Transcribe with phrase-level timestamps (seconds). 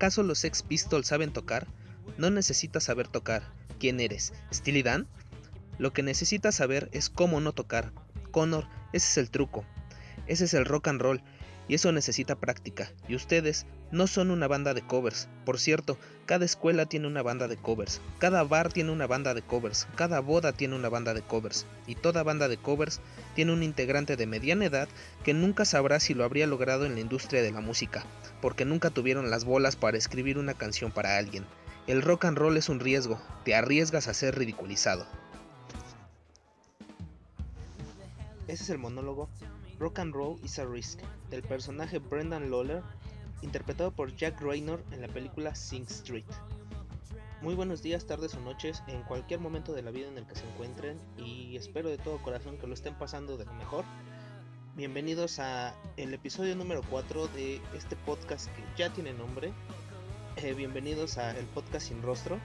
[0.00, 1.66] ¿Acaso los Sex Pistols saben tocar?
[2.16, 3.42] No necesitas saber tocar.
[3.78, 4.32] ¿Quién eres?
[4.50, 5.06] ¿Steely Dan?
[5.76, 7.92] Lo que necesitas saber es cómo no tocar.
[8.30, 9.66] Connor, ese es el truco.
[10.26, 11.22] Ese es el rock and roll.
[11.68, 12.90] Y eso necesita práctica.
[13.08, 15.28] Y ustedes no son una banda de covers.
[15.44, 15.98] Por cierto,
[16.30, 18.00] cada escuela tiene una banda de covers.
[18.20, 19.88] Cada bar tiene una banda de covers.
[19.96, 21.66] Cada boda tiene una banda de covers.
[21.88, 23.00] Y toda banda de covers
[23.34, 24.88] tiene un integrante de mediana edad
[25.24, 28.04] que nunca sabrá si lo habría logrado en la industria de la música,
[28.40, 31.44] porque nunca tuvieron las bolas para escribir una canción para alguien.
[31.88, 35.08] El rock and roll es un riesgo, te arriesgas a ser ridiculizado.
[38.46, 39.28] Ese es el monólogo
[39.80, 41.00] Rock and Roll is a Risk
[41.30, 42.82] del personaje Brendan Lawler,
[43.42, 46.24] interpretado por Jack Raynor en la película Sing Street.
[47.42, 50.34] Muy buenos días, tardes o noches, en cualquier momento de la vida en el que
[50.34, 53.84] se encuentren y espero de todo corazón que lo estén pasando de lo mejor.
[54.76, 59.52] Bienvenidos a el episodio número 4 de este podcast que ya tiene nombre.
[60.36, 62.38] Eh, bienvenidos a el podcast sin rostro.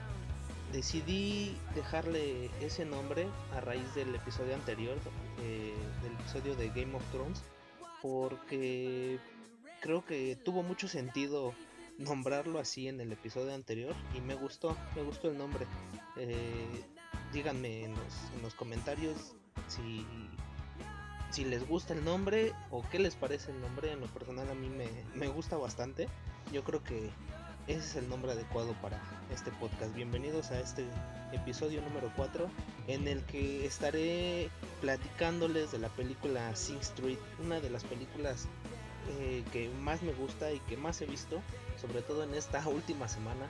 [0.72, 4.96] Decidí dejarle ese nombre a raíz del episodio anterior,
[5.42, 7.42] eh, del episodio de Game of Thrones,
[8.02, 9.20] porque
[9.80, 11.54] creo que tuvo mucho sentido
[11.98, 15.66] nombrarlo así en el episodio anterior y me gustó, me gustó el nombre.
[16.16, 16.84] Eh,
[17.32, 17.94] díganme en
[18.42, 19.34] los, comentarios
[19.68, 20.06] si,
[21.30, 23.92] si les gusta el nombre o qué les parece el nombre.
[23.92, 26.08] En lo personal a mí me, me gusta bastante.
[26.52, 27.10] Yo creo que
[27.66, 29.00] ese es el nombre adecuado para
[29.32, 29.94] este podcast.
[29.94, 30.86] Bienvenidos a este
[31.32, 32.48] episodio número 4
[32.86, 38.46] en el que estaré platicándoles de la película Sing Street, una de las películas
[39.08, 41.40] eh, que más me gusta y que más he visto,
[41.80, 43.46] sobre todo en esta última semana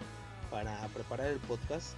[0.50, 1.94] para preparar el podcast.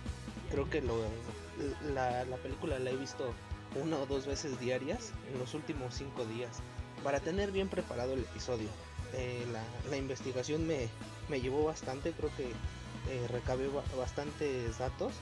[0.50, 3.34] Creo que la, película la he visto
[3.74, 6.60] una o dos veces diarias en los últimos cinco días
[7.04, 8.68] para tener bien preparado el episodio.
[9.14, 9.46] Eh,
[9.90, 10.88] la, investigación me,
[11.28, 15.12] me, llevó bastante, creo que eh, recabé bastantes datos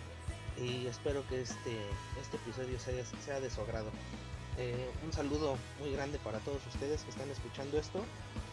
[0.59, 1.77] y espero que este,
[2.21, 3.91] este episodio sea, sea de su agrado.
[4.59, 8.03] Eh, un saludo muy grande para todos ustedes que están escuchando esto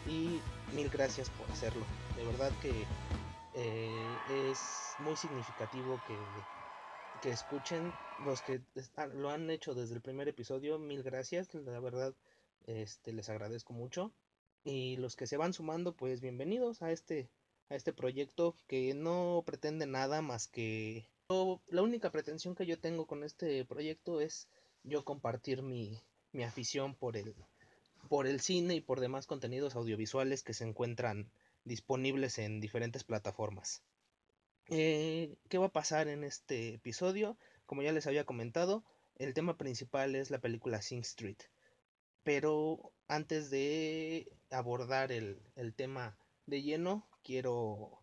[0.06, 0.38] y
[0.74, 1.82] mil gracias por hacerlo.
[2.14, 2.84] De verdad que
[3.54, 4.60] eh, es
[4.98, 6.16] muy significativo que,
[7.22, 7.90] que escuchen
[8.26, 8.60] los que
[9.14, 10.78] lo han hecho desde el primer episodio.
[10.78, 12.14] Mil gracias, la verdad
[12.66, 14.12] este, les agradezco mucho.
[14.62, 17.30] Y los que se van sumando, pues bienvenidos a este,
[17.70, 21.08] a este proyecto que no pretende nada más que...
[21.68, 24.48] La única pretensión que yo tengo con este proyecto es
[24.84, 26.00] yo compartir mi,
[26.46, 27.34] afición por el,
[28.08, 31.30] por el cine y por demás contenidos audiovisuales que se encuentran
[31.64, 33.82] disponibles en diferentes plataformas.
[34.68, 37.36] Eh, ¿Qué va a pasar en este episodio?
[37.66, 38.84] Como ya les había comentado,
[39.16, 41.38] el tema principal es la película Sing Street.
[42.22, 45.40] Pero antes de abordar el,
[45.76, 48.00] tema de lleno, quiero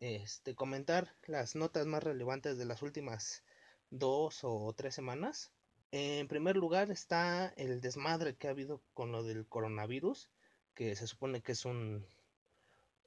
[0.00, 3.44] este, comentar las notas más relevantes de las últimas
[3.90, 5.52] dos o tres semanas.
[5.90, 10.28] En primer lugar está el desmadre que ha habido con lo del coronavirus,
[10.74, 12.06] que se supone que es un,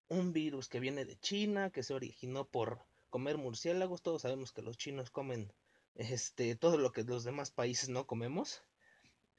[0.09, 4.01] un virus que viene de China, que se originó por comer murciélagos.
[4.01, 5.53] Todos sabemos que los chinos comen
[5.95, 8.63] este, todo lo que los demás países no comemos.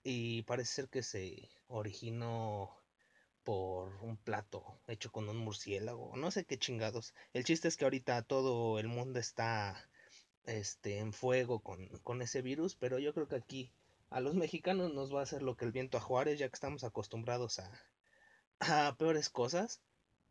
[0.04, 2.76] Y parece ser que se originó
[3.42, 6.16] por un plato hecho con un murciélago.
[6.16, 7.12] No sé qué chingados.
[7.32, 9.88] El chiste es que ahorita todo el mundo está
[10.44, 13.72] este, en fuego con, ese virus, pero yo creo que aquí
[14.10, 16.54] a los mexicanos nos va a hacer lo que el viento a Juárez, ya que
[16.54, 17.70] estamos acostumbrados a,
[18.60, 19.82] a peores cosas.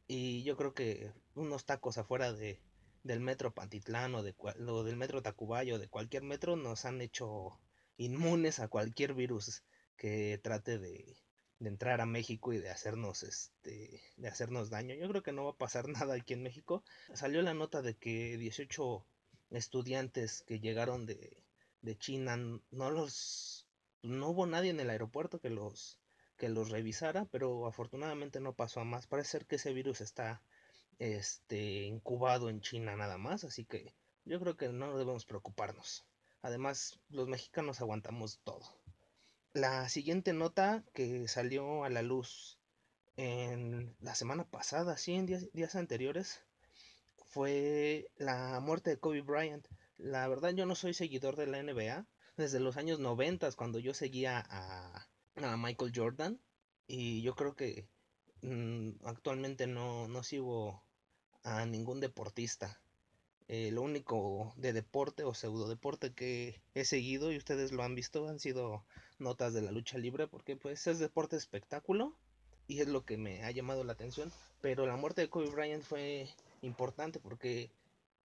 [0.07, 2.59] Y yo creo que unos tacos afuera de,
[3.03, 4.35] del metro Pantitlán o, de,
[4.67, 7.59] o del metro Tacubayo, de cualquier metro, nos han hecho
[7.97, 9.63] inmunes a cualquier virus
[9.95, 11.17] que trate de,
[11.59, 14.95] de entrar a México y de hacernos este de hacernos daño.
[14.95, 16.83] Yo creo que no va a pasar nada aquí en México.
[17.13, 19.05] Salió la nota de que 18
[19.51, 21.43] estudiantes que llegaron de,
[21.97, 22.37] China,
[22.71, 23.67] no los,
[24.01, 25.99] no hubo nadie en el aeropuerto que los,
[26.37, 29.07] que los revisara, pero afortunadamente no pasó a más.
[29.07, 30.41] Parece ser que ese virus está
[30.99, 33.93] este, incubado en China nada más, así que
[34.25, 36.05] yo creo que no debemos preocuparnos.
[36.41, 38.65] Además, los mexicanos aguantamos todo.
[39.53, 42.57] La siguiente nota que salió a la luz
[43.17, 46.43] en la semana pasada, sí, en días, días anteriores,
[47.31, 49.65] fue la muerte de Kobe Bryant.
[49.97, 52.05] La verdad yo no soy seguidor de la NBA.
[52.37, 55.07] Desde los años 90 cuando yo seguía a,
[55.57, 56.39] Michael Jordan.
[56.87, 57.87] Y yo creo que
[58.41, 60.83] mm, actualmente no, no sigo
[61.43, 62.81] a ningún deportista.
[63.47, 67.95] Eh, lo único de deporte o pseudo deporte que he seguido y ustedes lo han
[67.95, 68.85] visto han sido
[69.19, 72.15] notas de la lucha libre porque pues es deporte espectáculo
[72.67, 74.31] y es lo que me ha llamado la atención.
[74.61, 76.29] Pero la muerte de Kobe Bryant fue
[76.61, 77.71] importante porque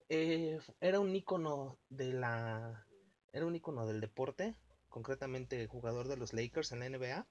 [0.10, 2.86] eh, era un ícono de la
[3.34, 4.56] era un ícono del deporte,
[4.88, 7.28] concretamente jugador de los Lakers en la NBA,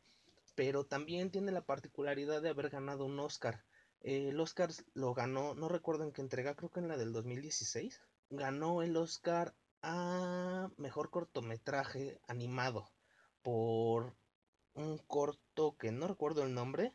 [0.55, 3.65] pero también tiene la particularidad de haber ganado un Oscar.
[4.03, 7.13] Eh, el Oscar lo ganó, no recuerdo en qué entrega, creo que en la del
[7.13, 8.03] 2016.
[8.29, 12.91] Ganó el Oscar a mejor cortometraje animado
[13.43, 14.15] por
[14.75, 16.93] un corto que no recuerdo el nombre,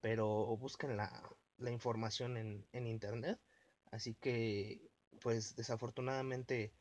[0.00, 1.10] pero busquen la,
[1.70, 3.38] información en, en, internet.
[3.90, 4.90] Así que,
[5.20, 6.72] pues desafortunadamente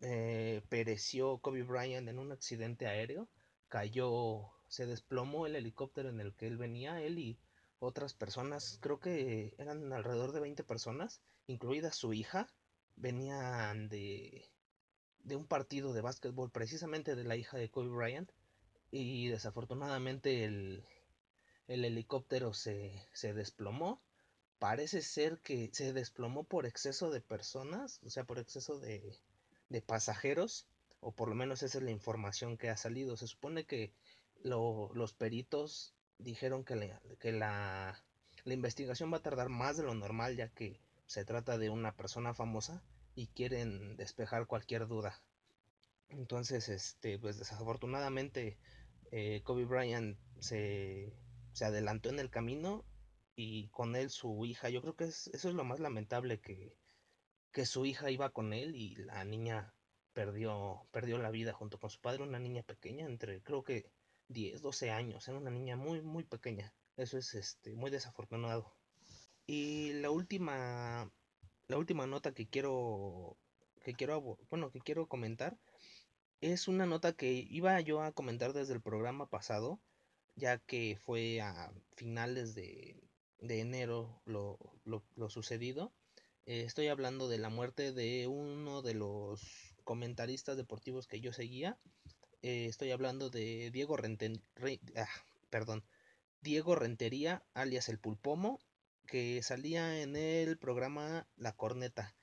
[0.00, 3.28] eh, pereció Kobe Bryant en un accidente aéreo.
[3.68, 7.38] Cayó, se desplomó el helicóptero en el que él venía, él y
[7.78, 12.48] otras personas, creo que eran alrededor de 20 personas, incluida su hija,
[12.96, 14.48] venían de,
[15.24, 18.30] de un partido de básquetbol precisamente de la hija de Kobe Bryant
[18.90, 20.84] y desafortunadamente el,
[21.68, 24.00] el helicóptero se, se desplomó.
[24.58, 29.18] Parece ser que se desplomó por exceso de personas, o sea, por exceso de,
[29.68, 30.66] de pasajeros,
[31.00, 33.16] o por lo menos esa es la información que ha salido.
[33.16, 33.92] Se supone que
[34.42, 38.02] los peritos dijeron que, que la,
[38.44, 41.94] la, investigación va a tardar más de lo normal, ya que se trata de una
[41.94, 42.82] persona famosa
[43.14, 45.20] y quieren despejar cualquier duda.
[46.08, 48.56] Entonces, este, pues desafortunadamente
[49.10, 51.12] eh, Kobe Bryant se,
[51.52, 52.84] se, adelantó en el camino
[53.36, 54.70] y con él su hija.
[54.70, 56.74] Yo creo que eso es lo más lamentable que,
[57.52, 59.74] que su hija iba con él y la niña
[60.12, 63.90] perdió, perdió la vida junto con su padre, una niña pequeña, entre creo que
[64.28, 66.74] 10, 12 años, era una niña muy, muy pequeña.
[66.96, 68.74] Eso es este, muy desafortunado.
[69.46, 71.10] Y la última,
[71.68, 73.36] la última nota que quiero,
[73.84, 75.56] que quiero, bueno, que quiero comentar
[76.40, 79.80] es una nota que iba yo a comentar desde el programa pasado,
[80.34, 83.05] ya que fue a finales de,
[83.40, 85.92] de enero lo, lo, sucedido.
[86.46, 89.42] Eh, estoy hablando de la muerte de uno de los
[89.84, 91.78] comentaristas deportivos que yo seguía.
[92.42, 94.42] Eh, estoy hablando de Diego Renten,
[94.96, 95.06] ah,
[95.50, 95.84] perdón,
[96.40, 98.60] Diego Rentería, alias el Pulpomo,
[99.06, 102.14] que salía en el programa La Corneta.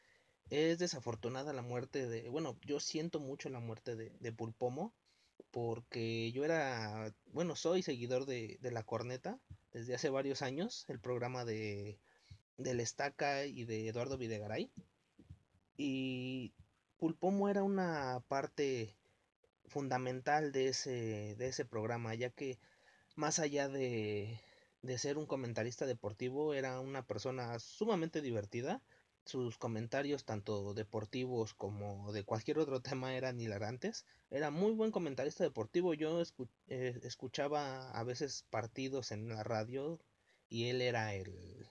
[0.50, 4.94] Es desafortunada la muerte de, bueno, yo siento mucho la muerte de, Pulpomo,
[5.51, 9.39] porque yo era, bueno, soy seguidor de, La Corneta
[9.74, 12.00] desde hace varios años, el programa de
[12.58, 14.72] del Estaca y de Eduardo Videgaray.
[15.78, 16.54] Y
[16.98, 18.96] Pulpomo era una parte
[19.66, 22.60] fundamental de ese, de ese programa, ya que
[23.16, 24.40] más allá de,
[24.81, 28.81] de ser un comentarista deportivo, era una persona sumamente divertida
[29.25, 34.06] sus comentarios, tanto deportivos como de cualquier otro tema, eran hilarantes.
[34.30, 35.94] Era muy buen comentarista deportivo.
[35.94, 36.22] Yo
[36.68, 40.00] eh, escuchaba a veces partidos en la radio
[40.50, 41.68] y él era el,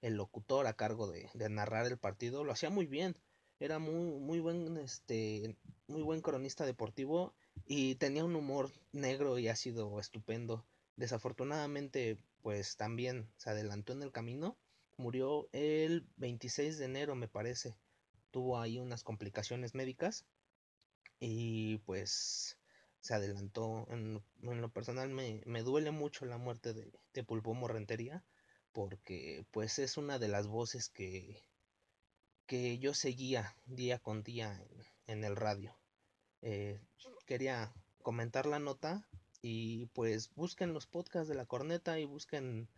[0.00, 2.44] el locutor a cargo de, de, narrar el partido.
[2.44, 3.16] Lo hacía muy bien.
[3.60, 5.56] Era muy, muy buen, este,
[5.88, 7.34] muy buen cronista deportivo
[7.66, 10.64] y tenía un humor negro y ácido estupendo.
[10.96, 14.56] Desafortunadamente, pues también se adelantó en el camino
[14.98, 17.76] murió el 26 de enero, me parece.
[18.30, 20.26] Tuvo ahí unas complicaciones médicas
[21.18, 22.58] y pues
[23.00, 23.86] se adelantó.
[23.90, 28.24] En, lo personal me, duele mucho la muerte de, de Pulpo Rentería
[28.72, 31.42] porque pues es una de las voces que,
[32.46, 34.62] que yo seguía día con día
[35.06, 35.76] en, el radio.
[36.42, 36.80] Eh,
[37.26, 39.06] quería comentar la nota
[39.42, 42.68] y pues busquen los podcasts de la corneta y busquen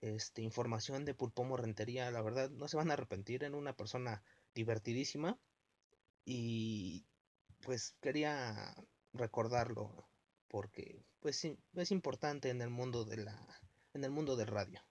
[0.00, 4.22] este, información de Pulpomo Rentería, la verdad no se van a arrepentir, en una persona
[4.54, 5.38] divertidísima
[6.24, 7.06] y
[7.60, 8.74] pues quería
[9.12, 10.08] recordarlo
[10.48, 13.46] porque pues es importante en el mundo de la
[13.94, 14.82] en el mundo del radio.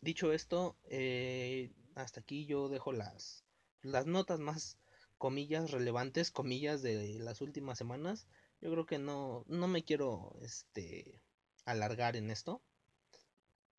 [0.00, 3.44] Dicho esto, eh, hasta aquí yo dejo las
[3.82, 4.78] las notas más
[5.18, 8.26] comillas relevantes, comillas de las últimas semanas.
[8.60, 11.22] Yo creo que no no me quiero este
[11.64, 12.62] alargar en esto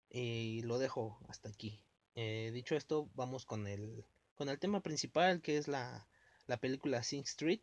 [0.09, 1.81] y lo dejo hasta aquí.
[2.15, 6.07] Eh, dicho esto, vamos con el, con el tema principal que es la,
[6.47, 7.61] la película Sing Street.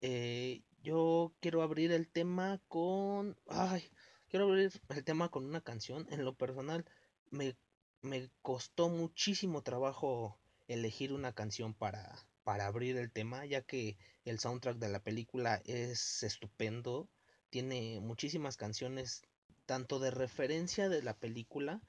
[0.00, 3.36] Eh, yo quiero abrir el tema con...
[3.48, 3.90] Ay,
[4.28, 6.06] quiero abrir el tema con una canción.
[6.10, 6.84] En lo personal,
[7.30, 7.56] me,
[8.00, 10.38] me costó muchísimo trabajo
[10.68, 15.60] elegir una canción para, para abrir el tema, ya que el soundtrack de la película
[15.64, 17.08] es estupendo.
[17.50, 19.22] Tiene muchísimas canciones
[19.68, 21.82] tanto de referencia de la película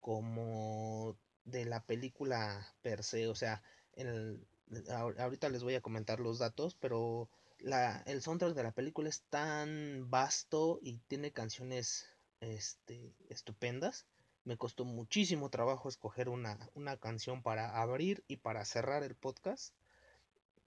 [0.00, 3.26] como de la película per se.
[3.26, 3.62] O sea,
[3.94, 4.46] el,
[4.90, 9.22] ahorita les voy a comentar los datos, pero la, el soundtrack de la película es
[9.30, 12.06] tan vasto y tiene canciones
[12.40, 14.04] este, estupendas
[14.44, 16.58] Me costó muchísimo trabajo escoger una,
[17.00, 19.74] canción para abrir y para cerrar el podcast.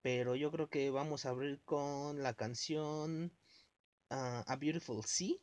[0.02, 3.32] Pero yo creo que vamos a abrir con la canción
[4.10, 5.36] ah, A Beautiful Sea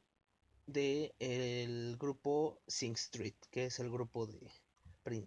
[0.67, 4.51] de el grupo Sing Street, que es el grupo de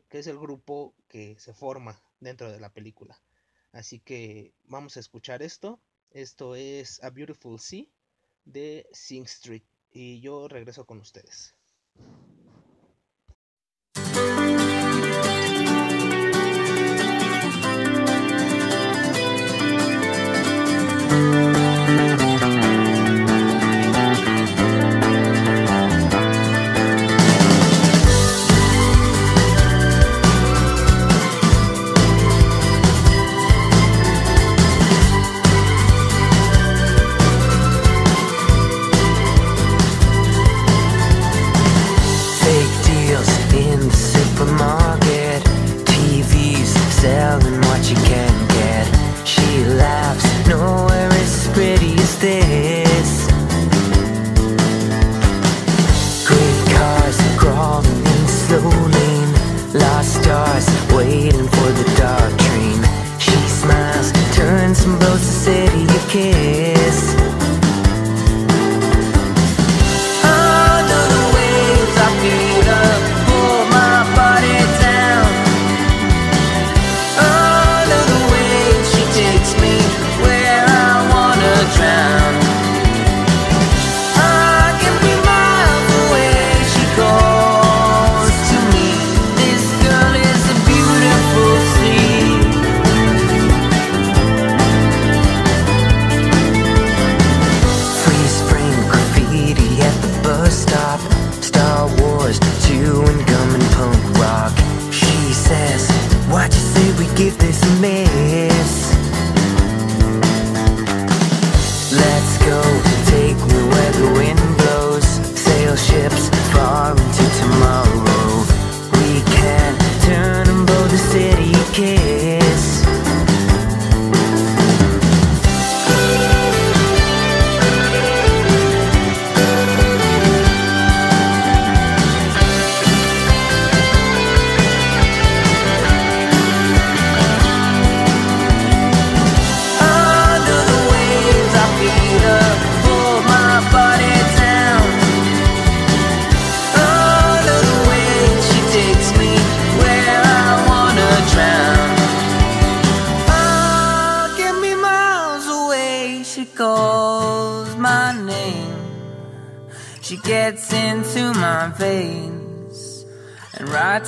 [0.09, 3.21] que es el grupo que se forma dentro de la película.
[3.73, 5.81] Así que vamos a escuchar esto.
[6.11, 7.85] Esto es A Beautiful Sea
[8.45, 11.53] de Sing Street y yo regreso con ustedes.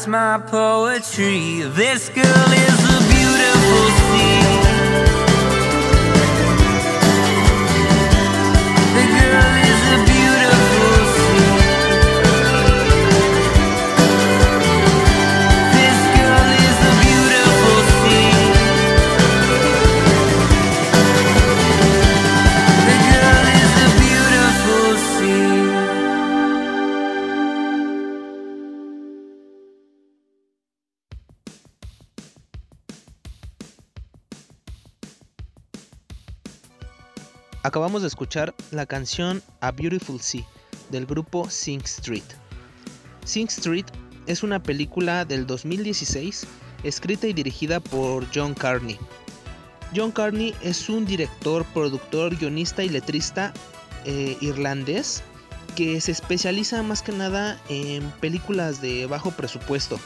[0.08, 1.62] My poetry.
[1.62, 4.58] This girl is a beautiful sea.
[37.68, 40.48] Acabamos de escuchar la canción A Beautiful Sea
[40.90, 42.24] del grupo Sing Street.
[43.26, 43.84] Sing Street
[44.26, 46.48] es una película del 2016
[46.86, 48.98] escrita y dirigida por John Carney.
[49.94, 53.54] John Carney es un director, productor, guionista y letrista
[54.06, 55.22] eh, irlandés
[55.76, 60.00] que se especializa más que nada en películas de bajo presupuesto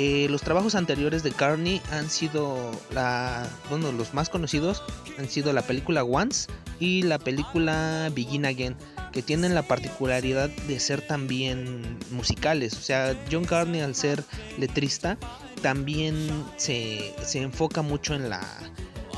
[0.00, 4.80] eh, los trabajos anteriores de Carney han sido la, bueno, los más conocidos
[5.18, 8.76] han sido la película Once y la película Begin Again,
[9.12, 12.74] que tienen la particularidad de ser también musicales.
[12.74, 14.22] O sea, John Carney al ser
[14.56, 15.18] letrista
[15.62, 18.46] también se, se enfoca mucho en la,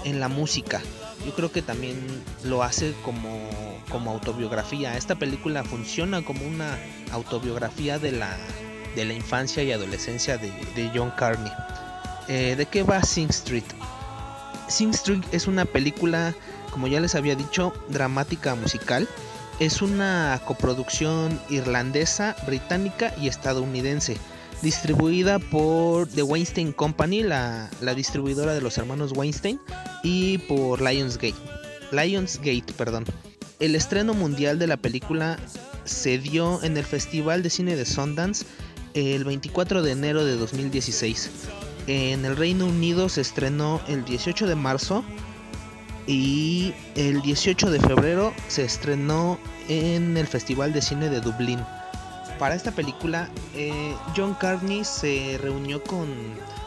[0.05, 0.81] en la música.
[1.27, 1.99] Yo creo que también
[2.43, 3.51] lo hace como,
[3.91, 4.97] como autobiografía.
[4.97, 6.79] Esta película funciona como una
[7.13, 8.35] autobiografía de la,
[8.95, 11.53] de la infancia y adolescencia de, John Carney.
[12.29, 13.65] Eh, ¿De qué va Sing Street?
[14.69, 16.35] Sing Street es una película,
[16.71, 19.09] como ya les había dicho, dramática musical.
[19.59, 24.17] Es una coproducción irlandesa, británica y estadounidense,
[24.63, 29.61] distribuida por The Weinstein Company, la, la distribuidora de los hermanos Weinstein,
[30.03, 31.35] y por Lionsgate.
[31.93, 33.05] Lionsgate, perdón.
[33.59, 35.39] El estreno mundial de la película
[35.85, 38.47] se dio en el Festival de Cine de Sundance
[38.95, 41.31] el 24 de enero de 2016.
[41.87, 45.05] En el Reino Unido se estrenó el 18 de marzo
[46.07, 51.61] y el 18 de febrero se estrenó en el Festival de Cine de Dublín.
[52.39, 56.09] Para esta película, eh, John Carney se reunió con,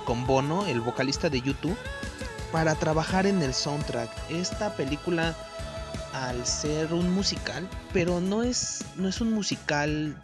[0.06, 1.77] con Bono, el vocalista de YouTube,
[2.51, 4.10] para trabajar en el soundtrack.
[4.30, 5.36] Esta película,
[6.13, 10.15] al ser un musical, pero no es, no es un musical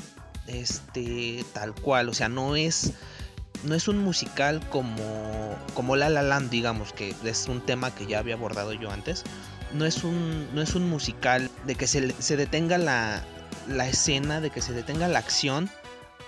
[0.49, 2.93] este, tal cual, o sea, no es
[3.63, 8.05] no es un musical como, como La La Land, digamos, que es un tema que
[8.05, 9.23] ya había abordado yo antes.
[9.73, 13.21] No es un, no es un musical de que se, se detenga la,
[13.67, 15.69] la escena, de que se detenga la acción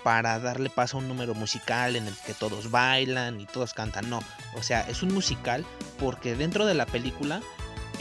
[0.04, 4.10] para darle paso a un número musical en el que todos bailan y todos cantan.
[4.10, 4.20] No,
[4.54, 5.64] o sea, es un musical
[5.98, 7.40] porque dentro de la película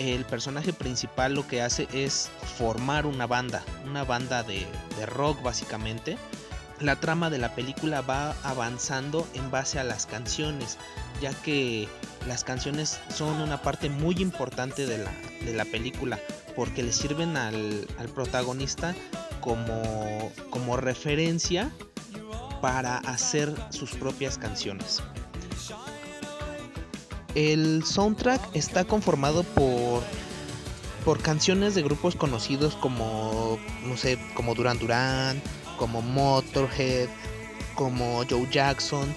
[0.10, 4.66] el personaje principal lo que hace es formar una banda, una banda de,
[4.98, 6.18] de rock básicamente
[6.82, 10.78] la trama de la película va avanzando en base a las canciones,
[11.22, 11.88] ya que
[12.28, 14.98] las canciones son una parte muy importante de
[15.54, 16.20] la, película,
[16.56, 18.96] porque le sirven al, protagonista
[19.40, 21.72] como, como referencia
[22.62, 25.02] para hacer sus propias canciones.
[27.36, 30.04] El soundtrack está conformado por
[31.06, 35.42] por canciones de grupos conocidos como no sé, como Duran Duran,
[35.78, 37.10] como Motorhead,
[37.76, 39.14] como Joe Jackson,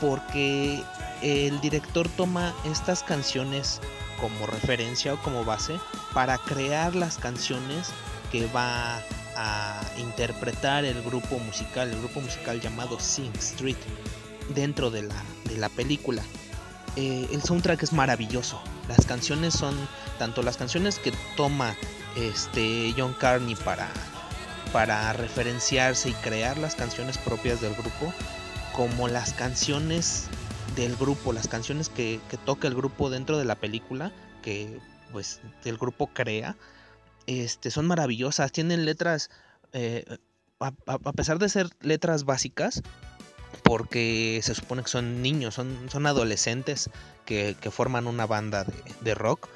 [0.00, 0.82] porque
[1.22, 3.80] el director toma estas canciones
[4.20, 5.78] como referencia o como base
[6.12, 7.90] para crear las canciones
[8.32, 9.00] que va
[9.36, 13.76] a interpretar el grupo musical, el grupo musical llamado Sing Street,
[14.54, 16.22] dentro de la, de la película.
[16.96, 18.60] Eh, el soundtrack es maravilloso.
[18.88, 19.74] Las canciones son
[20.18, 21.74] tanto las canciones que toma
[22.16, 23.88] este John Carney para
[24.72, 28.12] para referenciarse y crear las canciones propias del grupo,
[28.74, 30.28] como las canciones
[30.74, 34.80] del grupo, las canciones que, toca el grupo dentro de la película, que
[35.12, 36.56] pues el grupo crea,
[37.26, 39.30] este, son maravillosas, tienen letras,
[39.74, 40.04] eh,
[40.58, 40.72] a,
[41.12, 42.82] pesar de ser letras básicas,
[43.62, 46.90] porque se supone que son niños, son, son adolescentes
[47.24, 48.66] que, forman una banda
[49.00, 49.48] de, rock,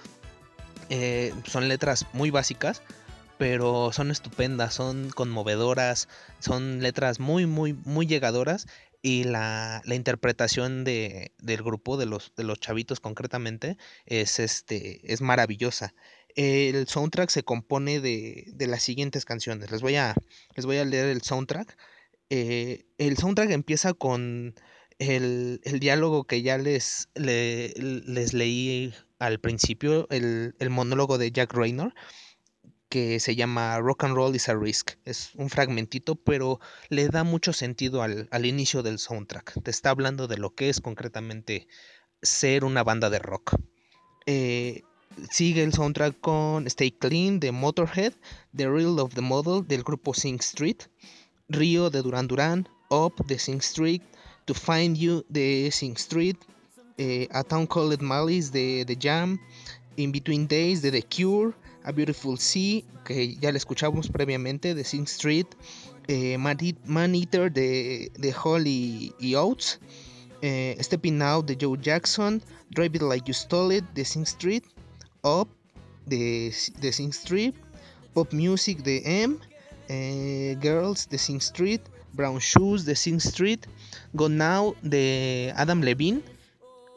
[0.88, 2.82] eh, son letras muy básicas,
[3.38, 8.66] pero son estupendas, son conmovedoras, son letras muy, muy, muy llegadoras
[9.02, 15.20] y la, interpretación de, del grupo, de los, de los chavitos concretamente, es, este, es
[15.20, 15.94] maravillosa.
[16.34, 19.70] El soundtrack se compone de, de las siguientes canciones.
[19.70, 20.14] Les voy a,
[20.54, 21.76] les voy a leer el soundtrack.
[22.30, 24.54] Eh, el soundtrack empieza con
[24.98, 31.94] el, diálogo que ya les, les leí al principio, el, el monólogo de Jack Raynor
[32.88, 34.92] que se llama Rock and Roll is a Risk.
[35.04, 39.62] Es un fragmentito, pero le da mucho sentido al, inicio del soundtrack.
[39.62, 41.68] Te está hablando de lo que es concretamente
[42.22, 43.56] ser una banda de rock.
[44.26, 44.82] Eh,
[45.30, 48.14] sigue el soundtrack con Stay Clean de Motorhead,
[48.54, 50.82] The Real of the Model del grupo Sing Street,
[51.48, 54.02] Rio de Duran Duran, Up de Sing Street,
[54.46, 56.36] To Find You de Sing Street,
[56.98, 59.38] eh, A Town Called Malice de The Jam,
[59.96, 61.54] In Between Days de The Cure,
[61.84, 65.46] a Beautiful Sea, que ya le escuchamos previamente, de Sing Street,
[66.08, 68.64] eh, Man Eater de, de Hall
[69.36, 69.78] Oates,
[70.42, 74.64] eh, Stepping Out de Joe Jackson, Drive It Like You Stole It de Sing Street,
[75.22, 75.48] Up
[76.06, 77.54] de, de Sing Street,
[78.14, 79.38] Pop Music de M,
[79.88, 81.80] eh, Girls de Sing Street,
[82.12, 83.60] Brown Shoes de Sing Street,
[84.12, 86.22] Go Now de Adam Levine,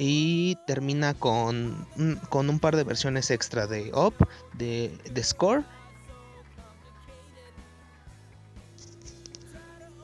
[0.02, 1.86] y termina con,
[2.30, 4.16] con un par de versiones extra de Up,
[4.58, 5.64] de, Score.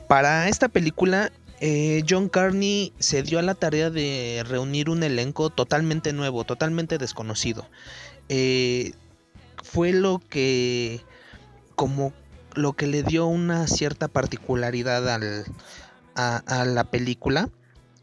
[0.10, 5.50] Para esta película, eh, John Carney se dio a la tarea de reunir un elenco
[5.50, 7.66] totalmente nuevo, totalmente desconocido.
[8.28, 8.92] Eh,
[9.64, 11.02] fue lo que,
[11.76, 12.12] como
[12.56, 15.46] lo que le dio una cierta particularidad al,
[16.16, 17.50] a la película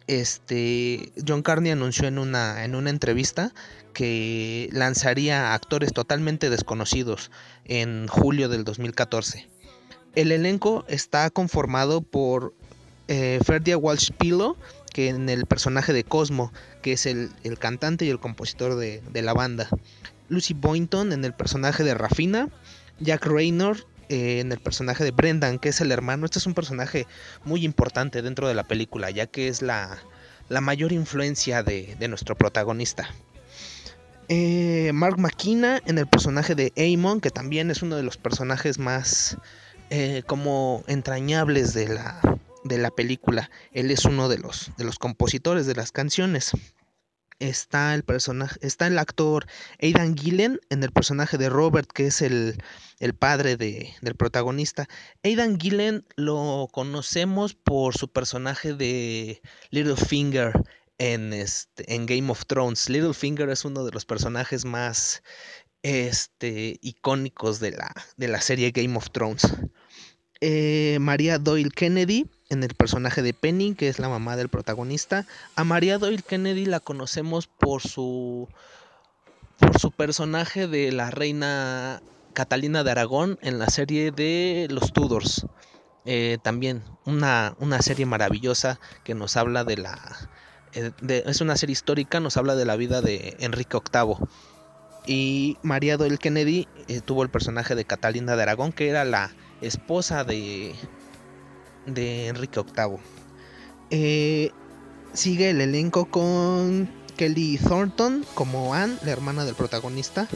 [0.07, 3.53] este, John Carney anunció en una, en una entrevista
[3.93, 7.31] que lanzaría actores totalmente desconocidos
[7.65, 9.49] en julio del 2014.
[10.15, 12.55] El elenco está conformado por
[13.09, 13.41] eh,
[13.81, 14.57] Walsh Pilo,
[14.93, 19.23] que en el personaje de Cosmo, que es el, cantante y el compositor de, de,
[19.23, 19.69] la banda.
[20.29, 22.49] Lucy Boynton en el personaje de Rafina.
[23.01, 26.27] Jack Raynor eh, en el personaje de Brendan, que es el hermano.
[26.27, 27.07] Este es un personaje
[27.45, 30.03] muy importante dentro de la película, ya que es la,
[30.51, 33.09] mayor influencia de, nuestro protagonista.
[34.29, 38.79] Eh, Mark McKenna en el personaje de Amon, que también es uno de los personajes
[38.79, 39.39] más
[39.89, 42.21] eh, como entrañables de la,
[42.65, 43.51] de la película.
[43.73, 46.53] Él es uno de los, de los compositores de las canciones.
[47.43, 49.47] Está el personaje, está el actor
[49.81, 52.63] Aidan Gillen en el personaje de Robert, que es el,
[53.19, 54.89] padre de, del protagonista.
[55.25, 60.53] Aidan Gillen lo conocemos por su personaje de Littlefinger
[60.99, 62.89] en, este, en Game of Thrones.
[62.89, 65.25] Littlefinger es uno de los personajes más
[65.83, 69.43] este, icónicos de la, de la serie Game of Thrones.
[70.41, 75.27] Eh, María Doyle Kennedy en el personaje de Penny, que es la mamá del protagonista.
[75.57, 78.49] A María Doyle Kennedy la conocemos por su
[79.59, 82.03] por su personaje de la reina
[82.35, 85.47] Catalina de Aragón en la serie de los Tudors.
[86.05, 90.29] Eh, también una, una, serie maravillosa que nos habla de la...
[90.75, 90.91] Eh,
[91.27, 94.17] es una serie histórica, nos habla de la vida de Enrique VIII.
[95.07, 96.67] Y María Doyle Kennedy
[97.05, 100.75] tuvo el personaje de Catalina de Aragón, que era la esposa de,
[101.87, 102.99] de Enrique VIII.
[103.91, 104.51] Eh,
[105.13, 110.29] sigue el elenco con Kelly Thornton como Anne, la hermana del protagonista.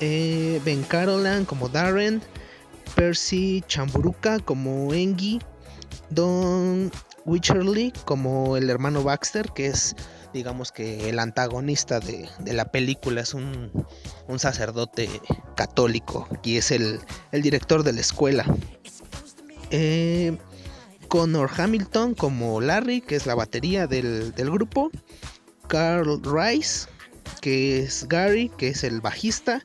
[0.00, 2.22] Eh, ben Carolan como Darren.
[2.94, 5.40] Percy Chamburuka como Engie.
[6.10, 6.90] Don
[7.24, 9.94] Witcherly como el hermano Baxter, que es
[10.32, 13.70] digamos que el antagonista de, la película es un,
[14.38, 15.08] sacerdote
[15.56, 17.00] católico y es el,
[17.32, 18.46] director de la escuela.
[19.70, 20.36] Eh,
[21.12, 24.90] Connor Hamilton como Larry, que es la batería del, grupo.
[25.68, 26.88] Carl Rice,
[27.42, 29.62] que es Gary, que es el bajista.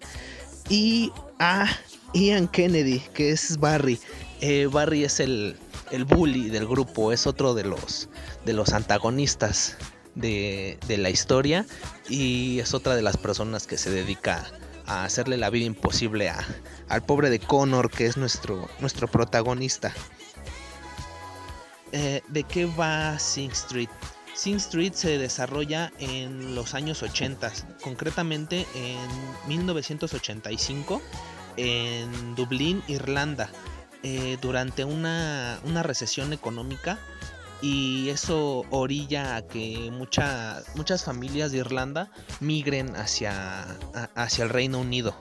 [0.68, 1.66] Y a
[2.14, 3.98] Ian Kennedy, que es Barry.
[4.42, 5.56] Eh, Barry es el,
[5.92, 8.10] el bully del grupo, es otro de los,
[8.44, 9.78] de los antagonistas
[10.16, 11.66] de, la historia
[12.10, 14.46] y es otra de las personas que se dedica
[14.86, 16.46] a hacerle la vida imposible a,
[16.90, 19.94] al pobre de Connor, que es nuestro, nuestro protagonista.
[21.92, 23.90] Eh, ¿De qué va Sing Street?
[24.34, 29.00] Sing Street se desarrolla en los años 80, concretamente en
[29.48, 31.02] 1985,
[31.58, 33.50] en Dublín, Irlanda,
[34.04, 37.00] eh, durante una, una recesión económica
[37.62, 43.66] y eso orilla a que muchas familias de Irlanda migren hacia,
[44.16, 45.16] hacia el Reino Unido.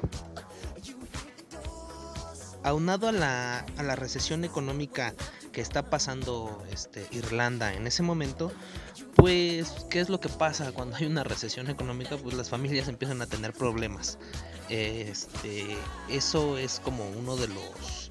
[2.66, 5.14] Aunado a la, a la recesión económica
[5.52, 8.50] que está pasando este, Irlanda en ese momento,
[9.14, 12.16] pues, ¿qué es lo que pasa cuando hay una recesión económica?
[12.16, 14.18] Pues las familias empiezan a tener problemas.
[14.68, 15.76] Este,
[16.10, 18.10] eso es como uno de los,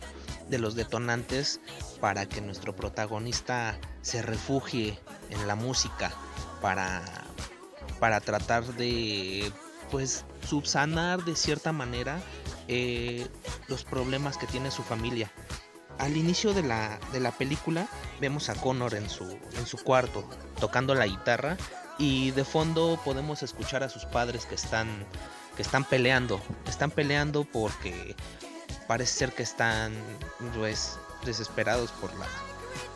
[0.50, 1.60] de los detonantes
[2.00, 4.98] para que nuestro protagonista se refugie
[5.32, 6.13] en la música
[6.62, 7.04] para,
[8.00, 9.52] para tratar de
[9.91, 12.22] pues subsanar de cierta manera
[12.67, 13.28] eh,
[13.67, 15.32] los problemas que tiene su familia.
[15.97, 17.88] Al inicio de la, de la película
[18.19, 19.23] vemos a Connor en su,
[19.58, 20.28] en su cuarto
[20.60, 21.58] tocando la guitarra
[21.97, 24.88] y de fondo podemos escuchar a sus padres que están,
[25.56, 26.41] que están peleando.
[26.67, 28.15] Están peleando porque
[28.88, 29.93] parece ser que están
[30.58, 32.28] pues, desesperados por la,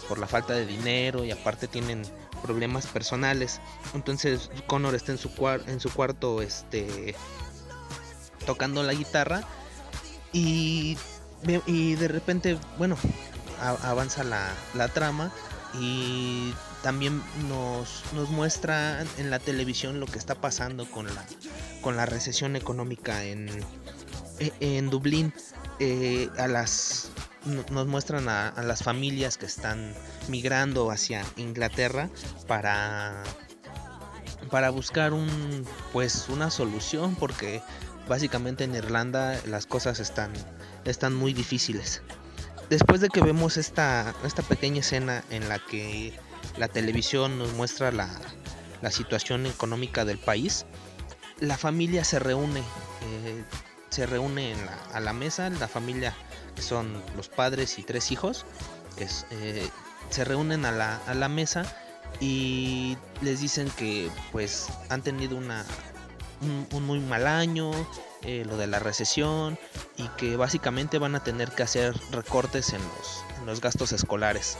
[0.07, 2.03] por la falta de dinero y aparte tienen
[2.41, 3.61] problemas personales.
[3.93, 5.31] Entonces Connor está en su,
[5.67, 7.15] en su cuarto este,
[8.45, 9.41] tocando la guitarra
[10.31, 10.97] y,
[11.65, 12.97] y de repente, bueno,
[13.59, 15.31] avanza la, la, trama
[15.73, 21.25] y también nos, nos muestra en la televisión lo que está pasando con la,
[21.81, 23.49] con la recesión económica en,
[24.39, 25.33] en Dublín.
[25.79, 27.09] Eh, a las
[27.45, 29.93] nos muestran a, las familias que están
[30.27, 32.09] migrando hacia Inglaterra
[32.47, 33.23] para
[34.51, 37.61] para buscar un pues una solución porque
[38.09, 40.33] básicamente en Irlanda las cosas están
[40.83, 42.01] están muy difíciles.
[42.69, 46.13] Después de que vemos esta esta pequeña escena en la que
[46.57, 48.09] la televisión nos muestra la,
[48.81, 50.65] la situación económica del país
[51.39, 53.43] la familia se reúne eh,
[53.89, 54.55] se reúne
[54.93, 56.13] a la mesa la familia
[56.61, 58.45] son los padres y tres hijos,
[58.97, 59.69] eh,
[60.09, 61.63] se reúnen a la, a la, mesa
[62.19, 65.65] y les dicen que pues han tenido una,
[66.41, 67.71] un, muy mal año,
[68.23, 69.57] eh, lo de la recesión
[69.97, 74.57] y que básicamente van a tener que hacer recortes en los, en los gastos escolares.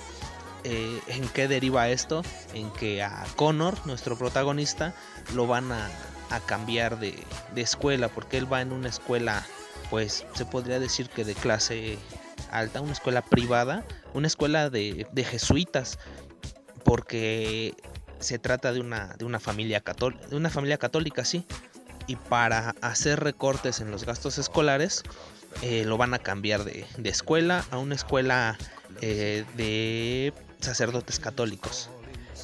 [0.63, 2.21] Eh, ¿En qué deriva esto?
[2.53, 4.93] En que a Connor, nuestro protagonista,
[5.33, 5.89] lo van a,
[6.29, 7.17] a cambiar de,
[7.55, 9.45] de, escuela porque él va en una escuela
[9.89, 11.97] pues se podría decir que de clase
[12.51, 15.99] alta, una escuela privada, una escuela de, jesuitas,
[16.83, 17.73] porque
[18.19, 21.45] se trata de una, de una familia católica, de una familia católica, sí,
[22.09, 25.03] y para hacer recortes en los gastos escolares,
[25.61, 28.57] eh, lo van a cambiar de, escuela a una escuela
[29.01, 31.91] eh, de sacerdotes católicos.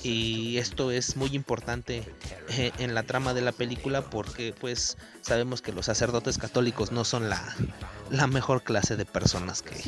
[0.03, 2.03] Y esto es muy importante
[2.49, 7.03] eh, en la trama de la película porque pues sabemos que los sacerdotes católicos no
[7.03, 7.41] son la,
[8.11, 9.81] la mejor clase de personas que,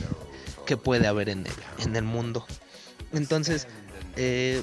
[0.66, 2.48] que puede haber en el, en el mundo.
[3.14, 3.68] Entonces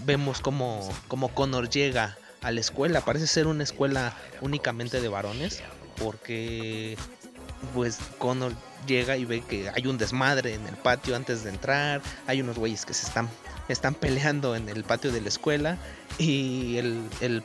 [0.05, 3.00] vemos como, como Connor llega a la escuela.
[3.00, 5.62] Parece ser una escuela únicamente de varones
[5.96, 6.96] porque
[7.72, 8.52] pues Connor
[8.87, 12.59] llega y ve que hay un desmadre en el patio antes de entrar, hay unos
[12.59, 13.28] güeyes que se están,
[13.68, 15.78] están peleando en el patio de la escuela
[16.18, 17.42] y el, el,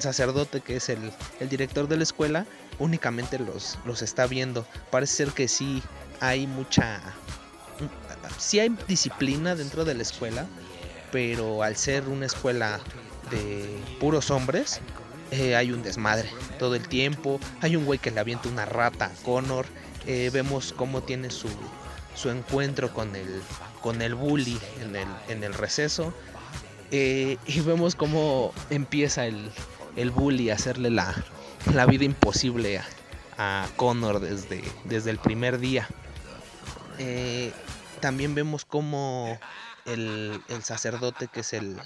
[0.00, 2.46] sacerdote que es el, el, director de la escuela
[2.78, 4.66] únicamente los, los está viendo.
[4.90, 5.82] Parece ser que sí
[6.20, 7.00] hay mucha...
[8.36, 10.46] Sí hay disciplina dentro de la escuela,
[11.10, 12.80] pero al ser una escuela
[13.30, 14.80] de puros hombres,
[15.30, 17.38] eh, hay un desmadre todo el tiempo.
[17.60, 19.66] Hay un güey que le avienta una rata a Connor.
[20.06, 21.48] Eh, vemos cómo tiene su,
[22.14, 23.40] su encuentro con el,
[23.80, 26.12] con el bully en el, en el receso.
[26.90, 29.52] Eh, y vemos cómo empieza el,
[29.94, 31.14] el bully a hacerle la,
[31.72, 32.84] la vida imposible a,
[33.38, 35.88] a, Connor desde, desde el primer día.
[38.00, 39.38] también vemos cómo
[39.86, 41.76] el, el, sacerdote, que es el,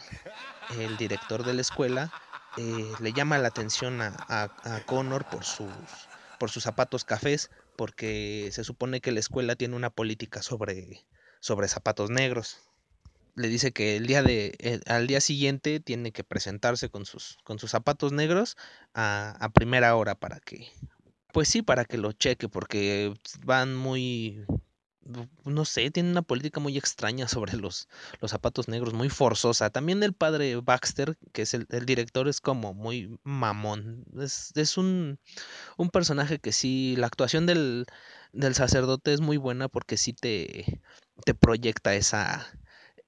[0.78, 2.12] el director de la escuela,
[2.56, 5.68] eh, le llama la atención a, Connor por sus,
[6.38, 11.04] por sus zapatos cafés, porque se supone que la escuela tiene una política sobre,
[11.66, 12.58] zapatos negros.
[13.34, 17.58] Le dice que el día de, al día siguiente tiene que presentarse con sus, con
[17.58, 18.56] sus zapatos negros
[18.94, 20.68] a, a primera hora para que,
[21.32, 23.12] pues sí, para que lo cheque, porque
[23.44, 24.44] van muy,
[25.44, 27.88] no sé, tiene una política muy extraña sobre los,
[28.20, 29.70] los zapatos negros, muy forzosa.
[29.70, 34.04] También el padre Baxter, que es el, director, es como muy mamón.
[34.20, 35.18] Es, es un,
[35.76, 37.86] un, personaje que sí, la actuación del,
[38.32, 40.80] del, sacerdote es muy buena porque sí te,
[41.24, 42.46] te proyecta esa,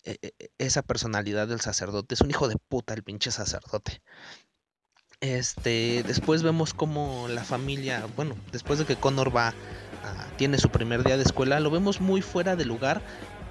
[0.04, 2.14] e, e, e, esa personalidad del sacerdote.
[2.14, 4.02] Es un hijo de puta el pinche sacerdote.
[5.22, 9.54] Este, después vemos como la familia, bueno, después de que Connor va
[10.36, 13.00] tiene su primer día de escuela, lo vemos muy fuera de lugar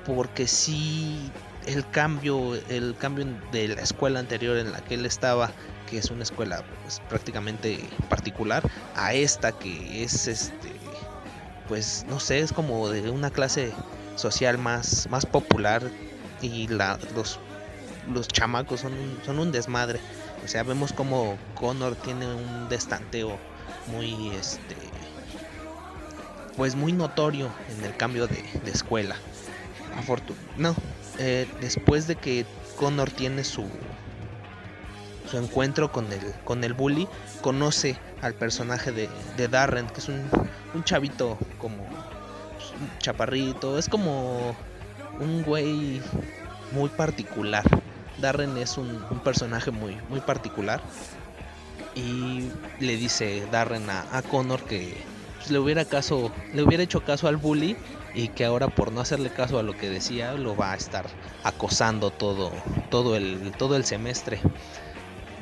[0.05, 1.31] porque si
[1.65, 5.51] el cambio, el cambio de la escuela anterior en la que él estaba,
[5.89, 10.71] que es una escuela pues, prácticamente particular, a esta que es este,
[11.67, 13.73] pues no sé, es como de una clase
[14.13, 15.81] social más, más popular
[16.41, 17.39] y la, los,
[18.07, 18.93] los chamacos son
[19.25, 19.99] son un desmadre.
[20.45, 23.39] O sea, vemos como Connor tiene un destanteo
[23.87, 24.75] muy este
[26.55, 29.15] pues muy notorio en el cambio de, escuela.
[30.55, 30.75] no,
[31.17, 33.65] eh, después de que Connor tiene su
[35.31, 37.07] su encuentro con el con el bully,
[37.41, 40.29] conoce al personaje de, Darren, que es un,
[40.75, 44.55] un chavito como un chaparrito, es como
[45.19, 46.03] un güey
[46.71, 47.63] muy particular.
[48.19, 50.81] Darren es un, personaje muy, muy particular.
[51.95, 52.49] Y
[52.79, 54.97] le dice Darren a, Connor que,
[55.37, 57.77] pues, le hubiera caso, le hubiera hecho caso al bully
[58.13, 61.05] y que ahora por no hacerle caso a lo que decía lo va a estar
[61.43, 62.51] acosando todo,
[62.89, 64.39] todo el, todo el semestre.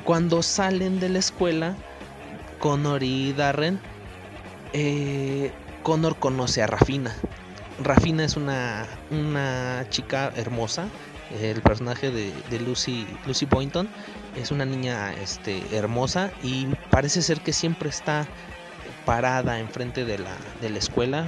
[0.04, 1.76] Cuando salen de la escuela,
[2.58, 3.80] Connor y Darren,
[4.72, 7.14] eh, Connor conoce a Rafina.
[7.82, 10.86] Rafina es una, una chica hermosa.
[11.40, 13.88] El personaje de, Lucy, Lucy Boynton
[14.36, 18.26] es una niña este, hermosa y parece ser que siempre está
[19.04, 21.26] parada enfrente de la, de la escuela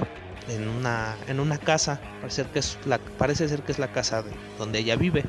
[0.49, 3.91] en una, en una casa, parece ser, que es la, parece ser que es la
[3.91, 5.25] casa de, donde ella vive.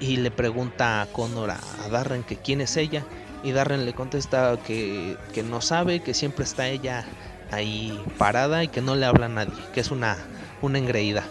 [0.00, 3.04] Y le pregunta a Connor a, Darren que quién es ella.
[3.44, 7.04] Y Darren le contesta que, que, no sabe, que siempre está ella
[7.52, 10.16] ahí parada y que no le habla a nadie, que es una,
[10.62, 11.24] una engreída.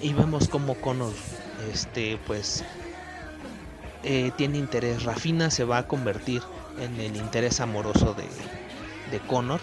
[0.00, 1.14] Y vemos como Connor,
[1.56, 2.64] este, pues,
[4.02, 5.02] eh, tiene interés.
[5.04, 6.42] Rafina se va a convertir
[6.76, 8.52] en el interés amoroso de,
[9.04, 9.60] de Connor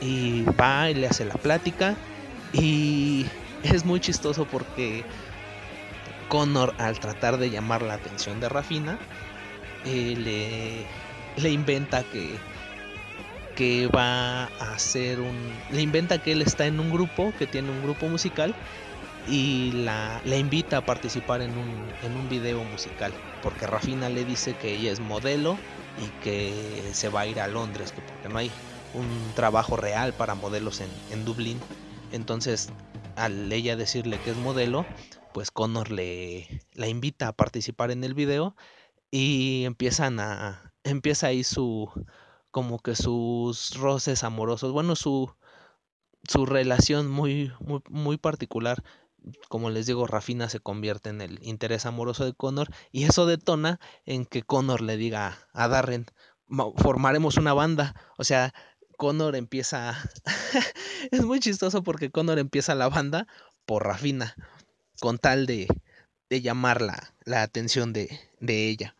[0.00, 2.00] y va y le hace la plática
[2.52, 3.26] y
[3.62, 5.06] es muy chistoso porque
[6.28, 9.00] Connor al tratar de llamar la atención de Rafina
[9.84, 10.92] eh, le,
[11.42, 12.44] le inventa que
[13.54, 17.70] que va a hacer un le inventa que él está en un grupo que tiene
[17.70, 18.56] un grupo musical
[19.28, 23.12] y la, invita a participar en un, en un video musical
[23.42, 25.56] porque Rafina le dice que ella es modelo
[25.96, 28.50] y que se va a ir a Londres que porque no hay
[28.94, 31.60] un trabajo real para modelos en, Dublín.
[32.12, 32.70] Entonces,
[33.16, 34.84] al ella decirle que es modelo,
[35.32, 38.56] pues Connor le la invita a participar en el video
[39.10, 41.90] y empiezan a empieza ahí su
[42.50, 45.34] como que sus roces amorosos, bueno, su
[46.28, 48.82] su relación muy muy muy particular.
[49.48, 53.80] Como les digo, Rafina se convierte en el interés amoroso de Connor y eso detona
[54.04, 56.06] en que Connor le diga a Darren,
[56.76, 57.94] formaremos una banda.
[58.18, 58.54] O sea,
[58.96, 59.96] Connor empieza...
[61.10, 63.26] es muy chistoso porque Connor empieza la banda
[63.64, 64.34] por Rafina,
[65.00, 65.66] con tal de,
[66.30, 68.96] de llamar la, atención de, de ella.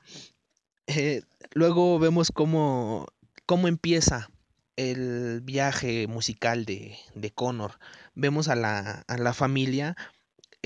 [0.87, 3.07] Eh, luego vemos cómo,
[3.47, 4.31] cómo empieza
[4.77, 7.79] el viaje musical de, de Connor.
[8.15, 9.97] Vemos a la, a la familia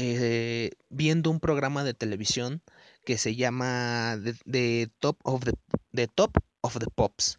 [0.00, 2.62] eh, viendo un programa de televisión
[3.04, 4.18] que se llama
[4.50, 5.52] The, Top of the,
[5.92, 7.38] the, Top of the Pops,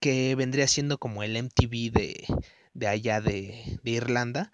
[0.00, 2.26] que vendría siendo como el MTV de,
[2.74, 4.52] de allá de, de Irlanda.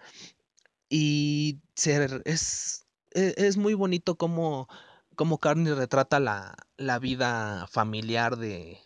[0.88, 4.68] Y es, e, es muy bonito como,
[5.16, 8.79] como Carney retrata la, la vida familiar de,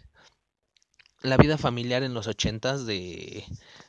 [1.22, 3.44] la vida familiar en los ochentas de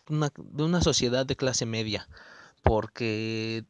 [0.09, 2.07] una, de una sociedad de clase media,
[2.63, 3.65] porque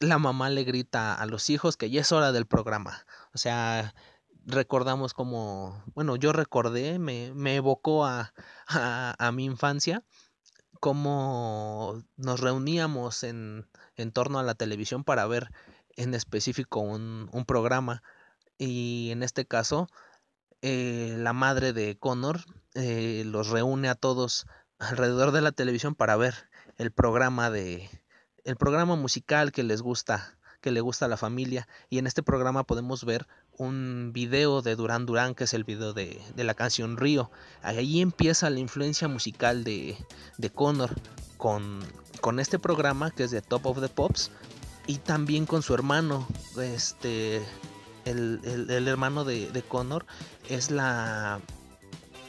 [0.00, 3.06] la mamá le grita a los hijos que ya es hora del programa.
[3.34, 3.94] O sea,
[4.46, 8.32] recordamos como, bueno, yo recordé, me, me evocó a,
[8.66, 10.02] a, mi infancia,
[10.80, 15.50] cómo nos reuníamos en, en torno a la televisión para ver
[15.96, 18.02] en específico un, un programa.
[18.58, 19.88] Y en este caso,
[20.62, 22.40] eh, la madre de Connor
[22.74, 24.46] eh, los reúne a todos
[24.78, 27.90] alrededor de la televisión para ver el programa de
[28.50, 32.22] el programa musical que les gusta que le gusta a la familia y en este
[32.22, 36.52] programa podemos ver un video de Duran Duran que es el video de, de la
[36.52, 37.30] canción Río.
[37.62, 39.96] Ahí empieza la influencia musical de,
[40.36, 40.90] de Connor
[41.38, 41.80] con,
[42.20, 44.30] con este programa que es de Top of the Pops
[44.86, 47.40] y también con su hermano este
[48.04, 50.06] el, hermano de, Connor,
[50.48, 51.40] es la,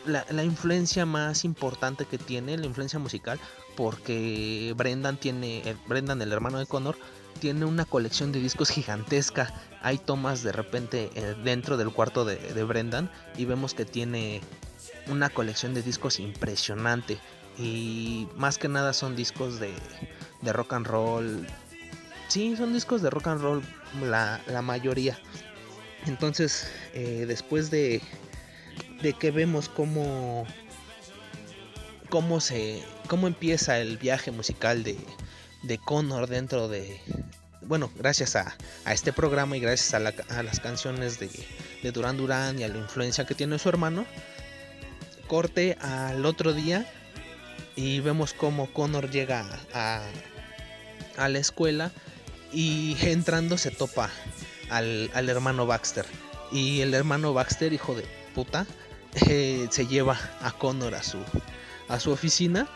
[0.06, 3.40] la, influencia más importante que tiene, la influencia musical,
[3.76, 6.98] porque Brendan tiene, Brendan, el hermano de Connor,
[7.40, 9.54] tiene una colección de discos gigantesca.
[9.82, 14.42] Hay tomas de repente eh, dentro del cuarto de, Brendan y vemos que tiene
[15.08, 17.20] una colección de discos impresionante.
[17.58, 19.74] Y más que nada son discos de,
[20.42, 21.48] de rock and roll.
[22.28, 23.64] Sí, son discos de rock and roll
[24.04, 25.20] la, la mayoría.
[26.06, 28.02] Entonces, eh, después de,
[29.02, 30.46] de que vemos cómo,
[32.10, 34.98] cómo, se, cómo empieza el viaje musical de,
[35.64, 37.00] de Connor dentro de,
[37.62, 41.30] bueno, gracias a, a este programa y gracias a, la, las canciones de,
[41.84, 44.06] de, Duran Duran y a la influencia que tiene su hermano,
[45.28, 46.92] corte al otro día
[47.76, 50.04] y vemos cómo Connor llega a,
[51.18, 51.92] a la escuela
[52.52, 54.10] y entrando se topa
[54.70, 56.06] al, hermano Baxter.
[56.52, 58.66] Y el hermano Baxter, hijo de puta,
[59.28, 61.20] eh, se lleva a Connor a su,
[61.88, 62.68] a su oficina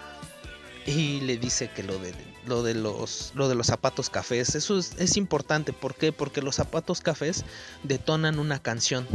[0.86, 2.14] y le dice que lo de,
[2.46, 5.74] lo de, los, lo de los zapatos cafés, eso es, importante.
[5.74, 6.12] ¿Por qué?
[6.12, 7.44] Porque los zapatos cafés
[7.84, 9.08] detonan una canción.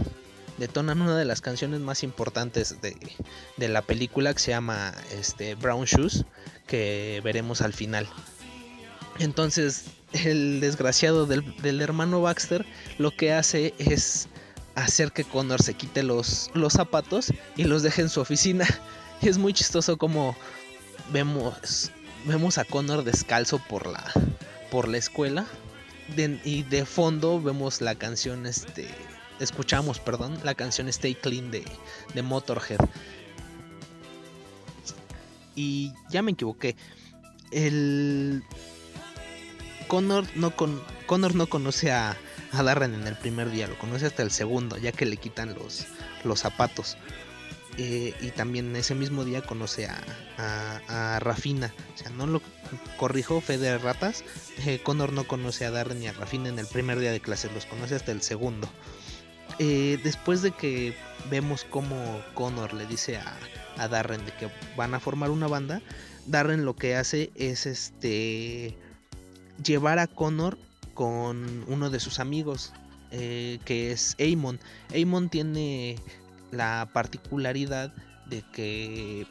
[0.59, 2.97] Detonan una de las canciones más importantes de,
[3.57, 6.25] de la película que se llama este, Brown Shoes,
[6.67, 8.09] que veremos al final.
[9.21, 12.67] Entonces, el desgraciado del, hermano Baxter
[12.99, 14.29] lo que hace es
[14.75, 18.67] hacer que Connor se quite los, los zapatos y los deje en su oficina.
[19.21, 20.37] Y es muy chistoso como
[21.13, 21.91] vemos,
[22.25, 24.05] vemos a Connor descalzo por la,
[24.71, 25.47] por la escuela.
[26.45, 28.89] y de fondo vemos la canción, este,
[29.39, 31.65] escuchamos, perdón, la canción Stay Clean de,
[32.15, 32.81] de Motorhead.
[35.55, 36.77] Y ya me equivoqué.
[37.51, 38.45] El
[39.89, 42.17] Connor no, con, Connor no conoce a,
[42.53, 45.55] a, Darren en el primer día, lo conoce hasta el segundo, ya que le quitan
[45.55, 45.87] los,
[46.25, 46.97] los zapatos.
[47.79, 50.03] Eh, y también ese mismo día conoce a,
[50.89, 51.73] a, Rafina.
[51.95, 52.43] O sea, no lo
[52.97, 54.25] corrijo, fe ratas.
[54.67, 57.51] Eh, Connor no conoce a Darren ni a Rafina en el primer día de clase,
[57.55, 58.69] los conoce hasta el segundo.
[59.59, 60.95] Eh, después de que
[61.31, 63.37] vemos cómo Connor le dice a,
[63.79, 65.81] a Darren de que van a formar una banda,
[66.27, 68.77] Darren lo que hace es este
[69.63, 70.59] llevar a Connor
[71.01, 72.75] con uno de sus amigos,
[73.11, 74.61] eh, que es Amon.
[74.95, 75.97] Amon tiene
[76.51, 77.91] la particularidad
[78.27, 79.27] de que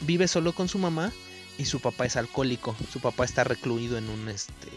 [0.00, 1.12] vive solo con su mamá
[1.56, 2.74] y su papá es alcohólico.
[2.92, 4.72] Su papá está recluido en un este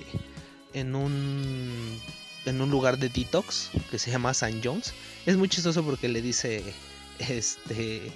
[0.75, 1.99] en un
[2.45, 4.61] en un lugar de detox que se llama St.
[4.63, 4.93] John's.
[5.25, 6.63] Es muy chistoso porque le dice
[7.17, 8.11] este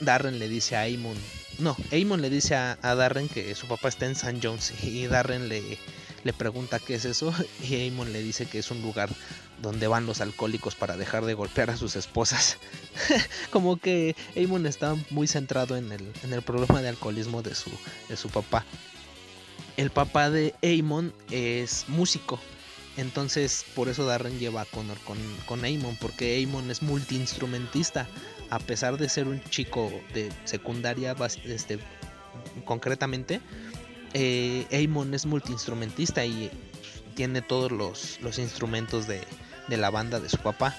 [0.00, 1.16] Darren le dice a Amon
[1.60, 4.38] no, Amon le dice a, Darren que su papá está en St.
[4.42, 5.78] John's y Darren le,
[6.26, 9.08] le pregunta qué es eso y Amon le dice que es un lugar
[9.62, 12.58] donde van los alcohólicos para dejar de golpear a sus esposas.
[13.50, 17.70] Como que Amon está muy centrado en el, en el problema de alcoholismo de su,
[18.08, 18.66] de su papá.
[19.78, 22.38] el papá de Amon es músico.
[22.98, 28.08] Entonces, por eso Darren lleva a Connor con, con Amon, porque Amon es multiinstrumentista.
[28.48, 31.14] A pesar de ser un chico de secundaria,
[31.44, 31.78] este,
[32.64, 33.40] concretamente,
[34.18, 36.50] eh, Amon es multiinstrumentista y
[37.14, 39.20] tiene todos los, instrumentos de,
[39.68, 40.74] la banda de su papá.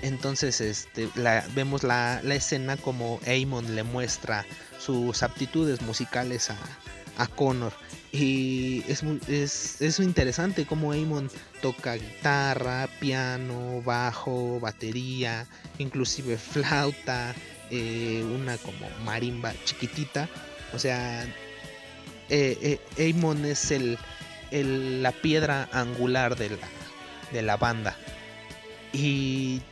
[0.00, 1.10] Entonces, este,
[1.54, 4.46] vemos la, escena como Amon le muestra
[4.78, 7.74] sus aptitudes musicales a, Connor.
[8.12, 11.30] Y es, muy, es, es interesante como Amon
[11.60, 15.46] toca guitarra, piano, bajo, batería,
[15.78, 17.34] inclusive flauta,
[17.70, 20.30] eh, una como marimba chiquitita.
[20.72, 21.26] O sea,
[22.30, 23.98] eh, eh, Amon es el,
[25.02, 27.96] la piedra angular de la, banda.
[28.92, 29.62] Y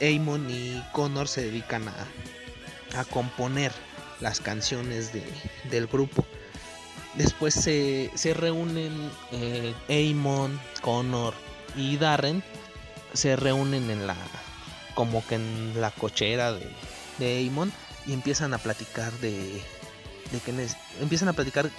[0.00, 3.72] Amon y Connor se dedican a, a componer
[4.20, 5.22] las canciones de,
[5.70, 6.24] del grupo.
[7.14, 8.92] Después se, se reúnen
[9.32, 11.34] eh, Amon, Connor
[11.74, 12.42] y Darren.
[13.12, 14.16] Se reúnen en la.
[14.94, 16.68] como que en la cochera de,
[17.18, 17.72] de Amon.
[18.06, 19.62] Y empiezan a platicar de.
[20.30, 20.68] de que
[21.00, 21.70] empiezan a platicar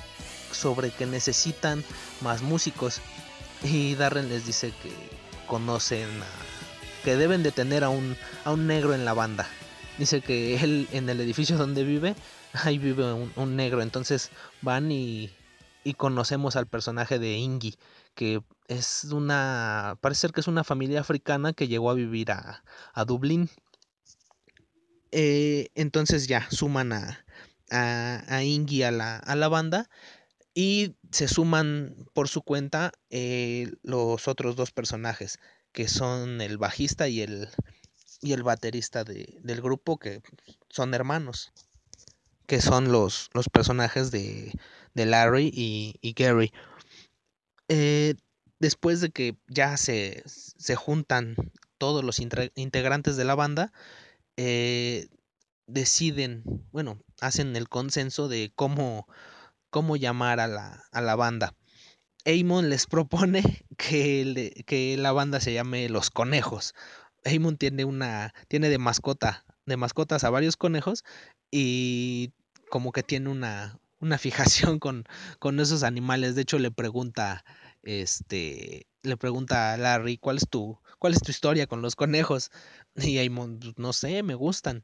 [0.52, 1.84] sobre que necesitan
[2.22, 3.02] más músicos.
[3.64, 4.92] Y Darren les dice que
[5.48, 9.48] conocen a, que deben de tener a un, a un negro en la banda.
[9.98, 12.16] Dice que él en el edificio donde vive
[12.64, 13.82] ahí vive un, negro.
[13.82, 14.32] Entonces
[14.62, 15.32] van y,
[15.84, 17.76] y, conocemos al personaje de Ingi,
[18.16, 22.64] que es una, parece ser que es una familia africana que llegó a vivir a,
[22.94, 23.50] a Dublín.
[25.12, 27.26] Eh, entonces ya suman a,
[27.72, 29.90] a, a Ingi a la, a la, banda
[30.60, 35.38] y se suman por su cuenta eh, los otros dos personajes,
[35.72, 37.48] que son el bajista y el,
[38.22, 40.24] y el baterista de, del grupo, que
[40.68, 41.54] son hermanos
[42.48, 44.54] que son los, los personajes de,
[44.96, 46.54] de Larry y, Gary.
[47.68, 48.16] Eh,
[48.58, 51.36] después de que ya se, se juntan
[51.78, 53.74] todos los integrantes de la banda,
[54.38, 55.08] eh,
[55.68, 59.08] deciden, bueno, hacen el consenso de cómo,
[59.70, 61.54] cómo llamar a la, a la banda.
[62.26, 63.42] Amon les propone
[63.78, 66.74] que, que, la banda se llame Los Conejos.
[67.26, 71.04] Amon tiene una, tiene de mascota, de mascotas a varios conejos
[71.52, 72.32] y
[72.70, 75.06] como que tiene una, una fijación con,
[75.40, 76.36] con esos animales.
[76.36, 77.44] De hecho, le pregunta,
[77.84, 82.52] este, le pregunta a Larry, ¿cuál es tu, cuál es tu historia con los conejos?
[82.96, 84.84] Y Amon, pues, no sé, me gustan.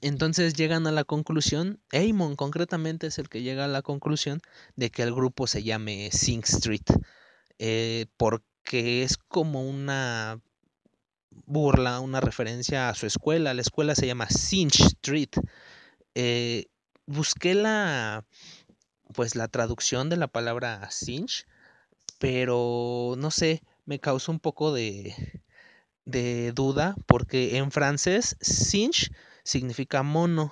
[0.00, 4.40] Entonces llegan a la conclusión, Amon concretamente es el que llega a la conclusión
[4.76, 6.86] de que el grupo se llame Sing Street,
[7.58, 10.40] eh, porque es como una
[11.46, 13.54] burla, una referencia a su escuela.
[13.54, 15.30] La escuela se llama Sinch Street.
[16.14, 16.66] Eh,
[17.06, 18.24] busqué la
[19.12, 21.46] pues la traducción de la palabra cinch,
[22.18, 25.42] pero no sé, me causó un poco de,
[26.04, 29.10] de duda porque en francés cinch
[29.50, 30.50] significa mono,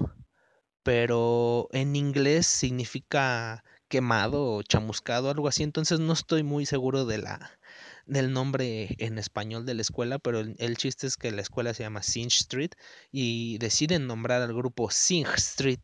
[0.83, 7.19] pero en inglés significa quemado o chamuscado, algo así, entonces no estoy muy seguro de
[7.19, 7.59] la
[8.07, 11.75] del nombre en español de la escuela, pero el, el, chiste es que la escuela
[11.75, 12.71] se llama Cinch Street
[13.13, 15.81] y deciden nombrar al grupo Sing Street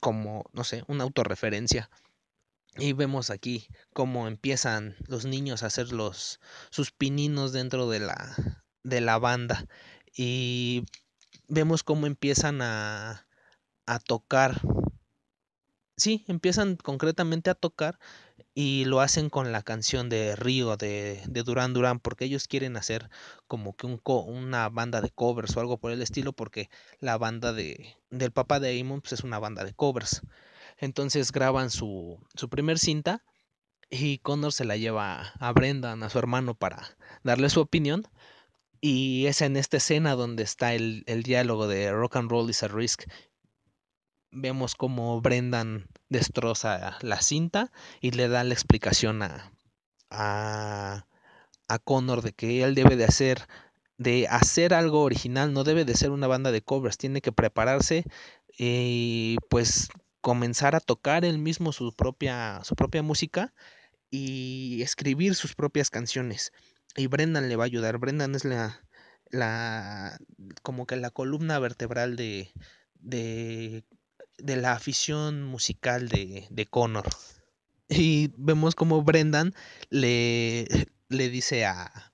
[0.00, 1.90] como, no sé, una autorreferencia.
[2.76, 6.38] Y vemos aquí cómo empiezan los niños a hacer los,
[6.70, 8.36] sus pininos dentro de la,
[8.84, 9.66] de la banda.
[10.14, 10.84] Y
[11.50, 13.26] vemos cómo empiezan a,
[13.86, 14.60] a tocar.
[15.96, 17.98] Sí, empiezan concretamente a tocar
[18.54, 22.76] y lo hacen con la canción de Río de, de Duran Duran porque ellos quieren
[22.76, 23.10] hacer
[23.46, 26.70] como que un una banda de covers o algo por el estilo porque
[27.00, 30.22] la banda de del papá de Amon pues, es una banda de covers
[30.78, 33.22] entonces graban su, su primer cinta
[33.90, 38.06] y Connor se la lleva a Brendan a su hermano para darle su opinión
[38.80, 42.62] y es en esta escena donde está el, el diálogo de rock and roll is
[42.62, 43.04] a risk
[44.30, 49.52] vemos como Brendan destroza la cinta y le da la explicación a,
[50.10, 51.06] a,
[51.68, 53.46] a Connor de que él debe de hacer
[53.98, 58.04] de hacer algo original, no debe de ser una banda de covers, tiene que prepararse
[58.56, 59.90] y pues
[60.22, 63.52] comenzar a tocar él mismo su propia, su propia música
[64.10, 66.50] y escribir sus propias canciones.
[66.96, 67.98] Y Brendan le va a ayudar.
[67.98, 68.82] Brendan es la,
[69.30, 70.18] la
[70.62, 72.52] como que la columna vertebral de,
[72.94, 73.84] de
[74.42, 77.08] de la afición musical de, de Connor.
[77.88, 79.54] Y vemos como Brendan
[79.90, 80.66] le,
[81.08, 82.12] le dice a,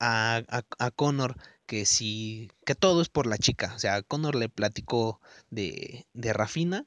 [0.00, 0.42] a,
[0.78, 1.36] a, Connor
[1.66, 3.72] que si que todo es por la chica.
[3.74, 6.86] O sea, Connor le platicó de, de Rafina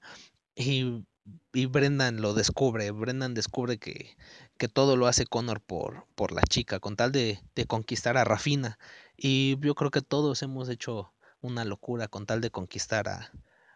[0.55, 1.05] y
[1.53, 2.91] y Brendan lo descubre.
[2.91, 4.15] Brendan descubre que,
[4.60, 8.26] que todo lo hace Connor por, por la chica, con tal de, de, conquistar a
[8.26, 8.78] Rafina.
[9.18, 13.32] Y yo creo que todos hemos hecho una locura con tal de conquistar a,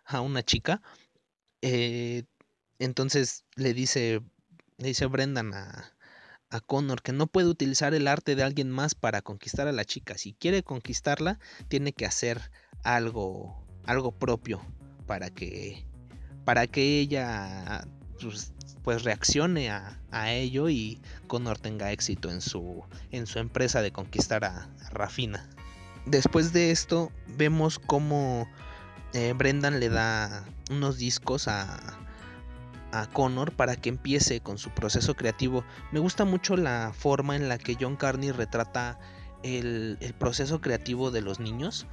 [0.06, 0.82] a una chica.
[1.62, 2.26] Eh,
[2.80, 4.22] entonces le dice,
[4.78, 5.96] le dice Brendan a,
[6.50, 9.86] a Connor que no puede utilizar el arte de alguien más para conquistar a la
[9.86, 10.18] chica.
[10.18, 12.52] Si quiere conquistarla, tiene que hacer
[12.84, 14.62] algo, algo propio
[15.08, 15.88] para que
[16.44, 17.88] para que ella
[18.20, 18.52] pues,
[18.84, 19.98] pues reaccione a,
[20.32, 25.50] ello y Connor tenga éxito en su, en su empresa de conquistar a, Rafina.
[26.06, 28.48] Después de esto vemos cómo
[29.14, 31.80] eh, Brendan le da unos discos a,
[32.92, 35.64] a Connor para que empiece con su proceso creativo.
[35.92, 39.00] Me gusta mucho la forma en la que John Carney retrata
[39.42, 41.88] el, el proceso creativo de los niños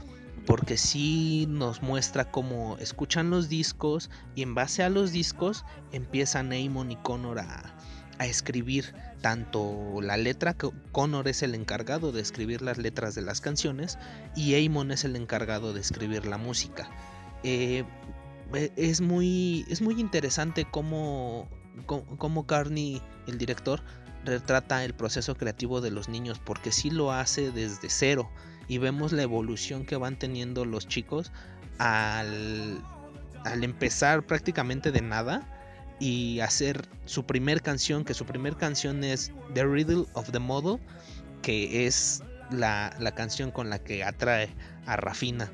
[0.47, 6.53] porque sí nos muestra cómo escuchan los discos y en base a los discos empiezan
[6.53, 7.75] Amon y Connor a,
[8.21, 13.41] escribir tanto la letra, que Connor es el encargado de escribir las letras de las
[13.41, 13.99] canciones
[14.37, 16.91] y Amon es el encargado de escribir la música.
[17.45, 17.83] Eh,
[18.53, 21.49] e, es, muy, es muy interesante cómo,
[21.87, 23.83] cómo Carney, el director,
[24.27, 28.31] retrata el proceso creativo de los niños porque sí lo hace desde cero
[28.71, 31.33] y vemos la evolución que van teniendo los chicos
[31.79, 32.81] al,
[33.45, 35.43] al empezar prácticamente de nada
[35.99, 40.79] y hacer su primer canción, que su primer canción es The Riddle of the Model,
[41.43, 44.55] que es la, canción con la que atrae
[44.87, 45.51] a Rafina.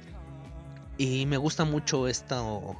[0.98, 2.76] Y me gusta mucho esto,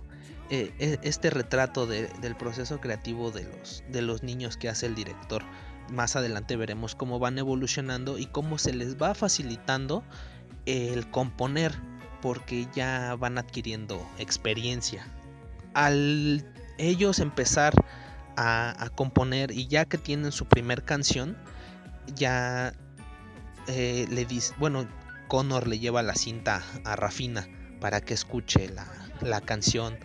[0.51, 4.95] eh, e, este retrato del proceso creativo de los, de los niños que hace el
[4.95, 5.43] director
[5.91, 10.03] más adelante veremos cómo van evolucionando y cómo se les va facilitando
[10.67, 11.73] el componer
[12.21, 15.07] porque ya van adquiriendo experiencia.
[15.75, 16.45] Al
[16.79, 17.75] ellos empezar
[18.37, 21.37] a, componer y ya que tienen su primer canción,
[22.15, 22.73] ya
[23.67, 24.87] eh, le dice, bueno,
[25.29, 27.49] Connor le lleva la cinta a Rafina
[27.81, 28.87] para que escuche la,
[29.21, 29.99] la canción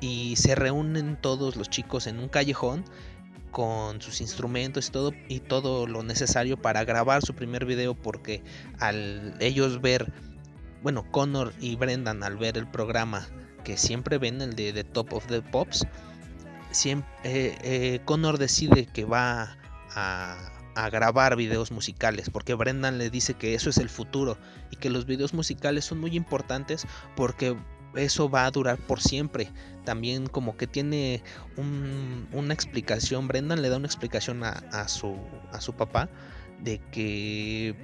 [0.00, 2.84] y se reúnen todos los chicos en un callejón
[3.56, 8.42] con sus instrumentos y todo y todo lo necesario para grabar su primer video porque
[8.80, 10.12] al ellos ver
[10.82, 13.26] bueno Connor y Brendan al ver el programa
[13.64, 15.86] que siempre ven el de Top of the Pops
[16.70, 19.56] siempre, eh, eh, Connor decide que va
[19.94, 20.36] a,
[20.74, 24.36] a grabar videos musicales porque Brendan le dice que eso es el futuro
[24.70, 26.86] y que los videos musicales son muy importantes
[27.16, 27.56] porque
[27.96, 29.50] eso va a durar por siempre.
[29.84, 31.22] También como que tiene
[32.32, 35.16] una explicación, Brendan le da una explicación a, su,
[35.52, 36.08] a su papá
[36.60, 37.74] de que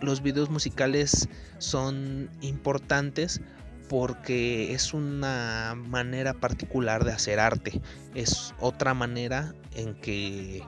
[0.00, 1.28] los videos musicales
[1.58, 3.40] son importantes
[3.88, 7.80] porque es una manera particular de hacer arte.
[8.14, 10.62] Es otra manera en que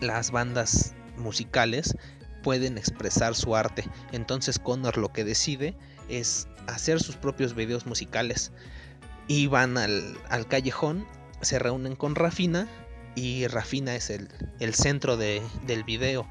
[0.00, 1.96] las bandas musicales
[2.42, 3.84] pueden expresar su arte.
[4.12, 5.74] Entonces Connor lo que decide
[6.08, 8.52] es hacer sus propios videos musicales.
[9.26, 10.16] Y van al,
[10.48, 11.06] callejón,
[11.42, 12.66] se reúnen con Rafina
[13.14, 14.28] y Rafina es el,
[14.74, 16.26] centro del video.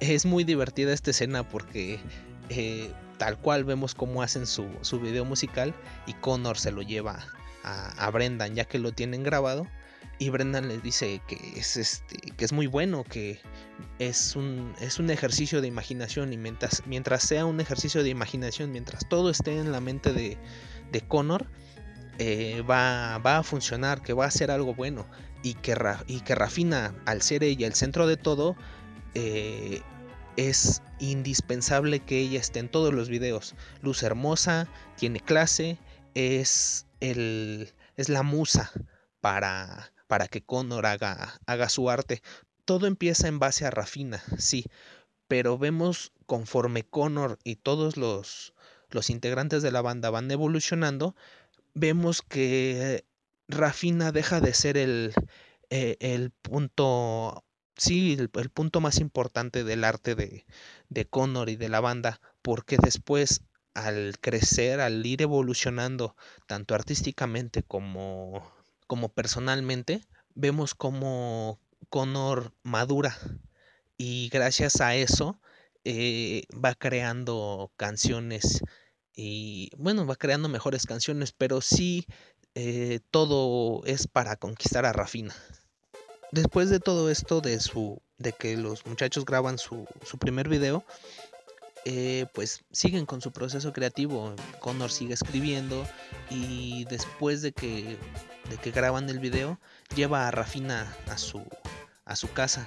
[0.00, 2.00] Es muy divertida esta escena porque
[2.48, 5.74] eh, tal cual vemos cómo hacen su, su, video musical
[6.06, 7.26] y Connor se lo lleva
[7.64, 9.66] a Brendan ya que lo tienen grabado
[10.18, 13.40] y Brendan le dice que es este que es muy bueno que
[13.98, 18.72] es un es un ejercicio de imaginación y mientras mientras sea un ejercicio de imaginación
[18.72, 20.36] mientras todo esté en la mente de,
[20.90, 21.46] de Connor
[22.18, 25.06] eh, va, va, a funcionar que va a ser algo bueno
[25.42, 25.76] y que,
[26.08, 28.56] y que Rafina al ser ella el centro de todo
[29.14, 29.82] eh,
[30.36, 33.56] es indispensable que ella esté en todos los videos.
[33.82, 35.78] Luz hermosa tiene clase
[36.14, 38.70] es el es la musa
[39.20, 42.22] para para que Connor haga, haga su arte.
[42.64, 44.64] Todo empieza en base a Rafina, sí,
[45.28, 48.54] pero vemos conforme Connor y todos los,
[48.90, 51.14] los integrantes de la banda van evolucionando,
[51.74, 53.04] vemos que
[53.46, 55.14] Rafina deja de ser el,
[55.70, 57.44] eh, punto,
[57.76, 60.44] sí, el, punto más importante del arte de,
[60.88, 63.42] de Connor y de la banda, porque después
[63.74, 68.57] al crecer, al ir evolucionando, tanto artísticamente como
[68.88, 70.00] como personalmente,
[70.34, 71.60] vemos como
[71.90, 73.16] Connor madura
[73.96, 75.40] y gracias a eso
[75.84, 78.62] eh, va creando canciones
[79.14, 82.06] y bueno, va creando mejores canciones, pero sí
[82.54, 85.34] eh, todo es para conquistar a Rafina.
[86.32, 90.84] Después de todo esto de su de que los muchachos graban su, su primer video,
[91.90, 94.34] eh, pues siguen con su proceso creativo.
[94.60, 95.88] Connor sigue escribiendo
[96.28, 97.96] y después de que
[98.50, 99.58] de que graban el video,
[99.94, 101.46] lleva a Rafina a su,
[102.04, 102.66] a su casa.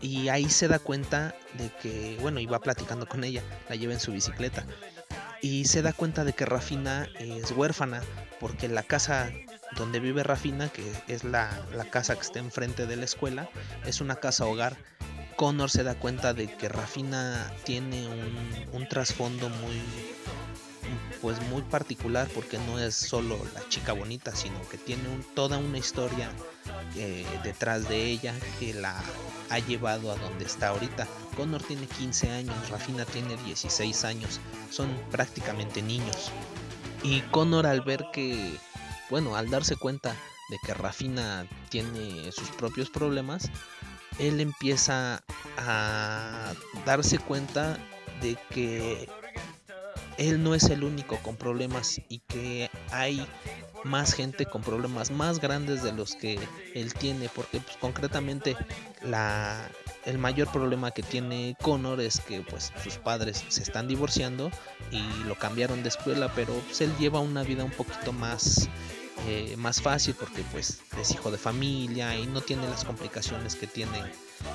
[0.00, 4.00] Y ahí se da cuenta de que, bueno, iba platicando con ella, la lleva en
[4.00, 4.66] su bicicleta.
[5.40, 8.02] Y se da cuenta de que Rafina es huérfana,
[8.40, 9.30] porque la casa
[9.76, 11.50] donde vive Rafina, que es la,
[11.90, 13.48] casa que está enfrente de la escuela,
[13.86, 14.76] es una casa hogar.
[15.36, 18.08] Connor se da cuenta de que Rafina tiene
[18.72, 19.82] un, trasfondo muy
[21.22, 25.02] pues muy particular porque no es solo la chica bonita sino que tiene
[25.34, 26.30] toda una historia
[26.96, 29.02] eh, detrás de ella que la
[29.48, 31.08] ha llevado a donde está ahorita.
[31.36, 36.30] Connor tiene 15 años, Rafina tiene 16 años, son prácticamente niños.
[37.02, 38.58] Y Connor al ver que
[39.10, 40.16] bueno, al darse cuenta
[40.48, 43.50] de que Rafina tiene sus propios problemas,
[44.18, 45.22] él empieza
[45.56, 46.52] a
[46.84, 47.78] darse cuenta
[48.20, 49.08] de que
[50.18, 53.26] él no es el único con problemas y que hay
[53.84, 56.38] más gente con problemas más grandes de los que
[56.74, 58.56] él tiene, porque pues, concretamente
[59.02, 59.70] la,
[60.04, 64.50] el mayor problema que tiene Connor es que pues sus padres se están divorciando
[64.90, 68.68] y lo cambiaron de escuela, pero pues, él lleva una vida un poquito más
[69.26, 73.66] eh, más fácil porque pues es hijo de familia y no tiene las complicaciones que
[73.66, 74.02] tiene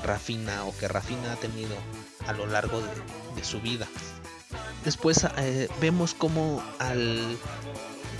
[0.03, 1.76] Rafina o que Rafina ha tenido
[2.28, 2.82] a lo largo
[3.36, 3.88] de, su vida.
[4.84, 7.38] Después eh, vemos como al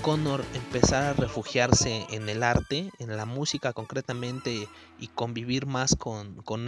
[0.02, 4.66] Connor empezar a refugiarse en el arte, en la música concretamente
[4.98, 6.66] y convivir más con, con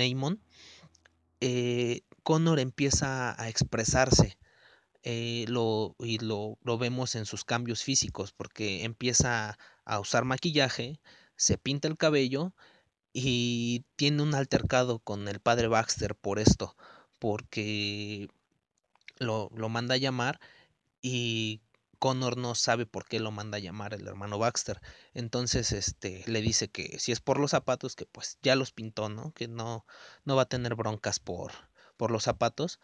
[1.40, 4.36] eh, Connor empieza a expresarse
[5.02, 11.00] eh, lo, y lo, lo, vemos en sus cambios físicos porque empieza a usar maquillaje,
[11.36, 12.54] se pinta el cabello
[13.12, 16.76] y tiene un altercado con el padre Baxter por esto,
[17.18, 18.28] porque
[19.18, 20.40] lo, lo manda a llamar
[21.02, 21.62] y
[22.02, 24.80] Connor no sabe por qué lo manda a llamar el hermano Baxter.
[25.14, 29.08] Entonces, este, le dice que si es por los zapatos, que pues ya los pintó,
[29.08, 29.32] ¿no?
[29.34, 29.86] Que no,
[30.24, 31.52] no va a tener broncas por,
[31.96, 32.80] por los zapatos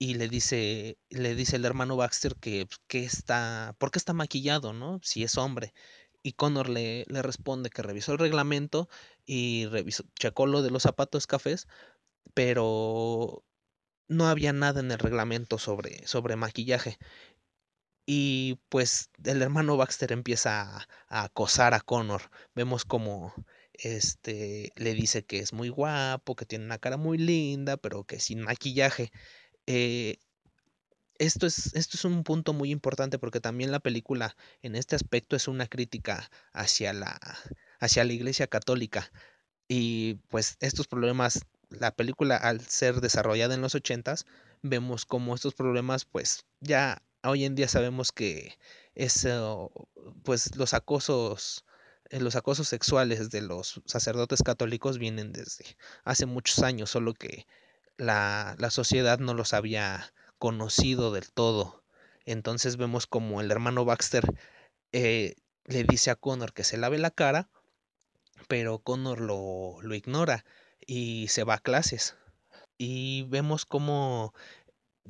[0.00, 4.14] y le dice, le dice el hermano Baxter que, pues, que está, ¿por qué está
[4.14, 4.98] maquillado, no?
[5.02, 5.74] Si es hombre.
[6.22, 8.88] Y Connor le, le responde que revisó el reglamento
[9.26, 11.68] y revisó, checó lo de los zapatos cafés,
[12.34, 13.44] pero
[14.08, 16.98] no había nada en el reglamento sobre, sobre maquillaje.
[18.06, 22.30] Y pues el hermano Baxter empieza a, a, acosar a Connor.
[22.54, 23.34] Vemos como
[23.74, 28.20] este le dice que es muy guapo, que tiene una cara muy linda, pero que
[28.20, 29.10] sin maquillaje.
[29.72, 30.18] Eh,
[31.20, 35.36] esto, es, esto es un punto muy importante porque también la película en este aspecto
[35.36, 37.20] es una crítica hacia la,
[37.78, 39.12] hacia la Iglesia Católica.
[39.68, 44.26] Y pues estos problemas, la película al ser desarrollada en los ochentas,
[44.62, 48.58] vemos como estos problemas pues ya hoy en día sabemos que
[48.96, 49.70] eso,
[50.24, 51.64] pues los acosos
[52.10, 57.46] eh, los acosos sexuales de los sacerdotes católicos vienen desde hace muchos años, solo que
[58.00, 61.82] la, sociedad no los había conocido del todo.
[62.24, 64.24] Entonces vemos como el hermano Baxter
[64.92, 65.36] eh,
[65.66, 67.48] le dice a Connor que se lave la cara,
[68.48, 70.44] pero Connor lo, lo ignora
[70.86, 72.16] y se va a clases.
[72.78, 74.32] Y vemos como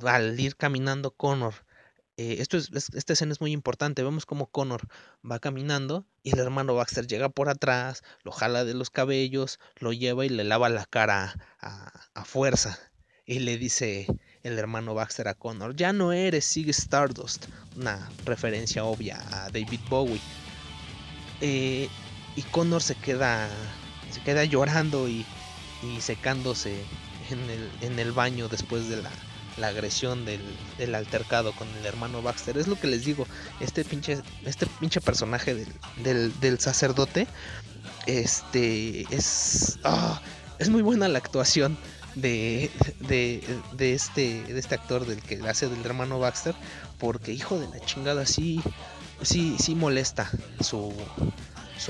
[0.05, 1.65] al ir caminando Connor
[2.21, 4.03] eh, esto es, esta escena es muy importante.
[4.03, 4.87] Vemos como Connor
[5.29, 9.91] va caminando y el hermano Baxter llega por atrás, lo jala de los cabellos, lo
[9.91, 12.77] lleva y le lava la cara a, fuerza.
[13.25, 14.05] Y le dice
[14.43, 17.47] el hermano Baxter a Connor, ya no eres Sig Stardust.
[17.75, 20.21] Una referencia obvia a David Bowie.
[21.41, 21.89] Eh,
[22.35, 23.49] y Connor se queda,
[24.11, 25.25] se queda llorando y,
[25.81, 26.83] y secándose
[27.31, 29.09] en el, en el baño después de la,
[29.61, 32.57] la agresión del, altercado con el hermano Baxter.
[32.57, 33.27] Es lo que les digo,
[33.61, 34.67] este pinche, este
[34.99, 35.65] personaje
[36.03, 37.27] del, sacerdote,
[38.07, 40.19] este, es, ah,
[40.59, 41.77] es muy buena la actuación
[42.15, 43.41] este,
[43.77, 46.55] de este actor del que hace del hermano Baxter,
[46.97, 48.61] porque hijo de la chingada, sí,
[49.21, 50.91] sí, sí molesta su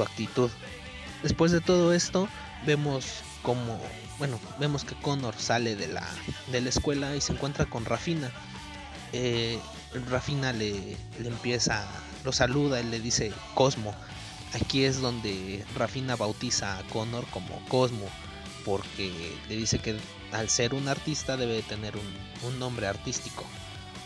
[0.03, 0.51] actitud.
[1.23, 2.27] Después de todo esto,
[2.65, 3.79] vemos como
[4.21, 6.07] bueno, vemos que Connor sale de la,
[6.51, 8.29] de la escuela y se encuentra con Rafina.
[9.13, 9.59] Eh,
[10.11, 11.87] Rafina le, le, empieza,
[12.23, 13.95] lo saluda y le dice Cosmo.
[14.53, 18.07] Aquí es donde Rafina bautiza a Connor como Cosmo,
[18.63, 19.97] porque le dice que
[20.33, 23.43] al ser un artista debe tener un, un nombre artístico.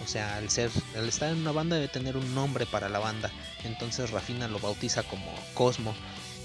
[0.01, 2.99] O sea, al ser, al estar en una banda debe tener un nombre para la
[2.99, 3.31] banda.
[3.65, 5.93] Entonces Rafina lo bautiza como Cosmo.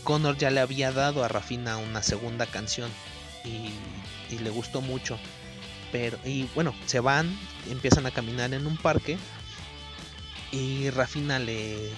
[0.05, 2.91] Connor ya le había dado a Rafina una segunda canción
[3.45, 3.73] y,
[4.37, 5.19] le gustó mucho.
[5.93, 7.37] Pero, y bueno, se van,
[7.69, 9.19] empiezan a caminar en un parque
[10.53, 11.91] y Rafina le,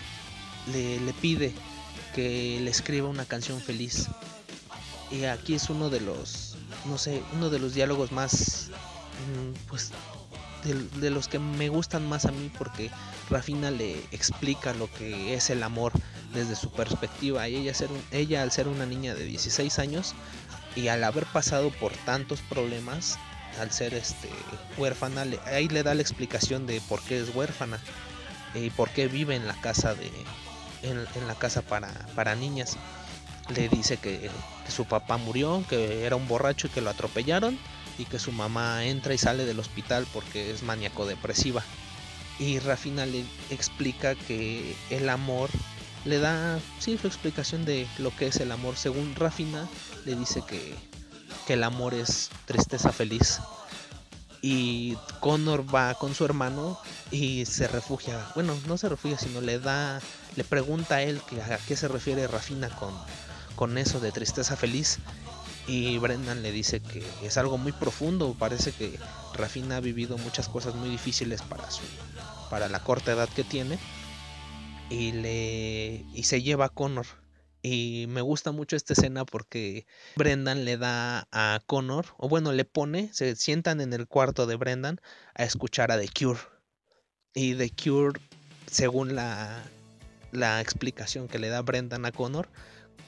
[0.72, 1.52] le, pide
[2.14, 4.08] que le escriba una canción feliz.
[5.10, 9.92] Y aquí es uno de los, no sé, uno de los diálogos más, mm, pues,
[10.64, 12.90] de, los que me gustan más a mí porque
[13.30, 15.92] Rafina le explica lo que es el amor
[16.32, 17.48] desde su perspectiva.
[17.48, 20.14] Y ella, ser ella al ser una niña de 16 años
[20.76, 23.18] y al haber pasado por tantos problemas,
[23.60, 24.30] al ser este
[24.78, 27.78] huérfana, ahí le da la explicación de por qué es huérfana
[28.54, 30.10] y por qué vive en la casa de
[30.82, 32.76] en, la casa para, para niñas.
[33.54, 34.30] Le dice que,
[34.68, 37.58] su papá murió, que era un borracho y que lo atropellaron
[37.98, 41.62] y que su mamá entra y sale del hospital porque es maníaco depresiva.
[42.38, 45.50] Y Rafina le explica que el amor
[46.04, 48.76] le da sí su explicación de lo que es el amor.
[48.76, 49.68] Según Rafina
[50.04, 50.74] le dice que,
[51.46, 53.40] que el amor es tristeza feliz
[54.42, 56.78] y Connor va con su hermano
[57.12, 60.00] y se refugia, bueno, no se refugia, sino le da,
[60.34, 62.92] le pregunta a él que, a qué se refiere Rafina con,
[63.54, 64.98] con eso de tristeza feliz.
[65.66, 68.98] Y Brendan le dice que es algo muy profundo, parece que
[69.34, 71.82] Rafina ha vivido muchas cosas muy difíciles para su
[72.50, 73.78] para la corta edad que tiene.
[74.90, 77.06] Y le y se lleva a Connor.
[77.62, 79.86] Y me gusta mucho esta escena porque
[80.16, 84.56] Brendan le da a Connor, o bueno, le pone, se sientan en el cuarto de
[84.56, 85.00] Brendan
[85.34, 86.40] a escuchar a The Cure.
[87.34, 88.20] Y The Cure,
[88.66, 89.62] según la,
[90.32, 92.48] la explicación que le da Brendan a Connor,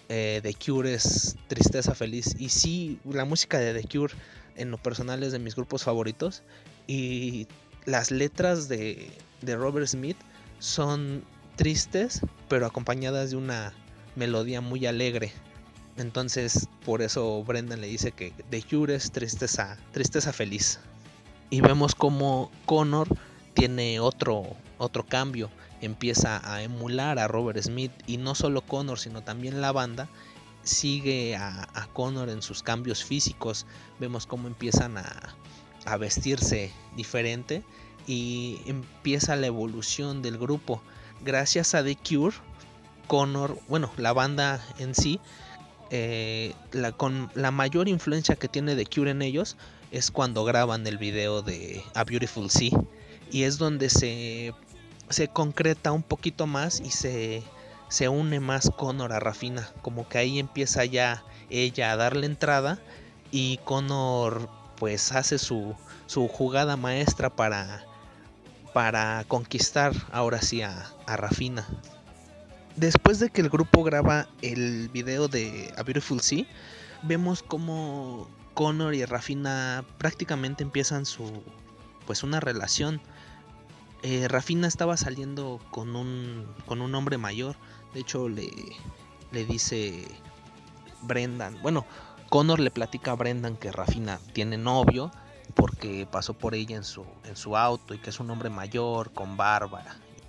[0.09, 2.34] eh, The Cure es tristeza feliz.
[2.38, 4.14] Y sí, la música de The Cure
[4.57, 6.42] en lo personal es de mis grupos favoritos.
[6.86, 7.46] Y
[7.84, 9.11] las letras de,
[9.42, 10.16] de Robert Smith
[10.59, 11.24] son
[11.57, 13.72] tristes, pero acompañadas de una
[14.16, 15.32] melodía muy alegre.
[15.96, 20.80] Entonces, por eso Brendan le dice que The Cure es tristeza, tristeza feliz.
[21.50, 23.09] Y vemos como Connor
[23.55, 24.44] tiene otro,
[24.78, 25.50] otro cambio.
[25.85, 27.93] Empieza a emular a Robert Smith.
[28.07, 30.09] Y no solo Connor, sino también la banda
[30.62, 33.66] sigue a, Connor en sus cambios físicos.
[34.01, 35.35] Vemos cómo empiezan a,
[35.85, 37.62] a vestirse diferente.
[38.07, 40.82] Y empieza la evolución del grupo.
[41.24, 42.37] Gracias a The Cure
[43.07, 45.20] Connor, bueno, la banda en sí,
[45.91, 49.57] eh, la, con la mayor influencia que tiene The Cure en ellos
[49.91, 52.70] es cuando graban el video de A Beautiful Sea.
[53.30, 54.55] Y es donde se,
[55.15, 57.43] se concreta un poquito más y se,
[57.89, 59.71] se une más Connor a Rafina.
[59.81, 62.79] Como que ahí empieza ya ella a darle entrada
[63.31, 65.75] y Connor pues hace su,
[66.07, 67.85] su jugada maestra para,
[68.73, 71.67] para conquistar ahora sí a, a Rafina.
[72.75, 76.45] Después de que el grupo graba el video de A Beautiful Sea,
[77.03, 81.45] vemos como Connor y Rafina prácticamente empiezan su
[82.05, 83.01] pues una relación.
[84.07, 87.57] Eh, Rafina estaba saliendo con un con un hombre mayor.
[87.94, 88.50] De hecho le
[89.32, 90.07] le dice
[91.02, 91.86] Brendan, bueno,
[92.28, 95.11] Connor le platica a Brendan que Rafina tiene novio
[95.55, 99.11] porque pasó por ella en su en su auto y que es un hombre mayor
[99.12, 99.82] con barba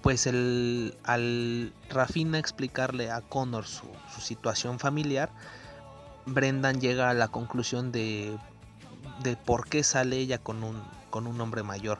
[0.05, 3.87] pues el, al Rafina explicarle a Connor su,
[4.19, 5.31] situación familiar,
[6.27, 8.37] Brendan llega a la conclusión de,
[9.23, 11.97] de por qué sale ella con un, con un hombre mayor.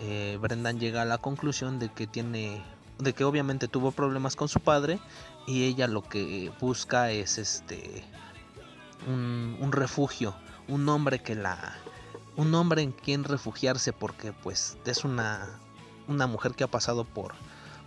[0.00, 2.62] Eh, Brendan llega a la conclusión de que tiene
[2.98, 5.00] de que obviamente tuvo problemas con su padre
[5.46, 8.04] y ella lo que busca es este
[9.08, 10.34] un, refugio
[10.68, 11.74] un hombre que la
[12.36, 15.58] un hombre en quien refugiarse porque pues es una
[16.08, 17.32] una mujer que ha pasado por,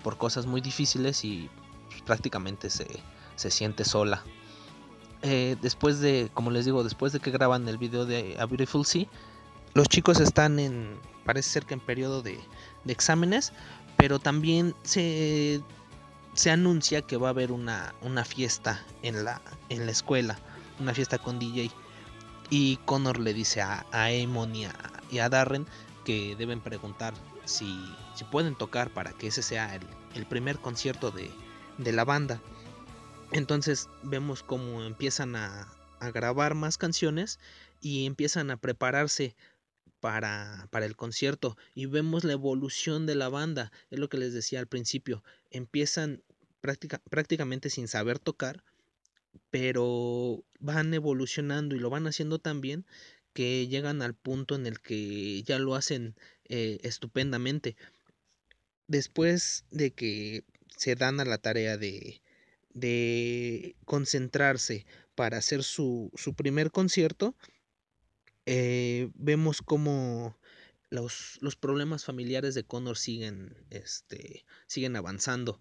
[0.04, 1.50] por cosas muy difíciles y
[2.06, 2.88] prácticamente se,
[3.36, 4.24] se siente sola.
[5.22, 8.86] Eh, después de, como les digo, después de que graban el video de A Beautiful
[8.86, 9.06] Sea,
[9.74, 12.40] los chicos están en, parece ser que en periodo de,
[12.84, 13.52] de exámenes,
[13.98, 15.62] pero también se,
[16.34, 20.40] se anuncia que va a haber una, una fiesta en la, en la escuela,
[20.80, 21.72] una fiesta con DJ.
[22.50, 24.74] Y Connor le dice a, a Amon y a,
[25.10, 25.66] y a Darren
[26.06, 27.14] que deben preguntar
[27.46, 27.78] si,
[28.32, 29.76] pueden tocar para que ese sea
[30.14, 31.32] el, primer concierto de,
[31.92, 32.42] la banda.
[33.32, 35.68] Entonces vemos cómo empiezan a,
[36.14, 37.40] grabar más canciones
[37.82, 39.36] y empiezan a prepararse
[40.06, 43.72] para, para, el concierto y vemos la evolución de la banda.
[43.90, 45.24] Es lo que les decía al principio.
[45.50, 46.22] Empiezan
[47.10, 48.64] prácticamente sin saber tocar,
[49.50, 52.86] pero van evolucionando y lo van haciendo tan bien
[53.34, 56.16] que llegan al punto en el que ya lo hacen
[56.50, 57.76] eh, estupendamente.
[58.86, 60.44] Después de que
[60.78, 62.22] se dan a la tarea de,
[62.76, 64.86] de concentrarse
[65.16, 67.36] para hacer su, su primer concierto,
[68.46, 70.38] eh, vemos como
[70.90, 75.60] los, los, problemas familiares de Connor siguen, este, siguen avanzando.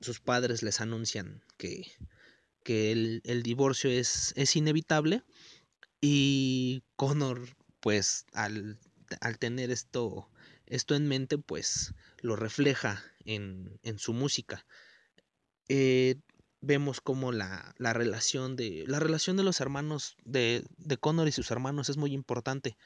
[0.00, 1.92] sus padres les anuncian que,
[2.62, 5.22] que el, el, divorcio es, es inevitable
[6.00, 8.78] y Connor pues al,
[9.20, 10.30] al tener esto,
[10.66, 14.66] esto en mente pues lo refleja en, en su música.
[15.68, 16.16] Eh,
[16.60, 21.32] vemos como la, la, relación de la relación de los hermanos de, de Connor y
[21.32, 22.76] sus hermanos es muy importante.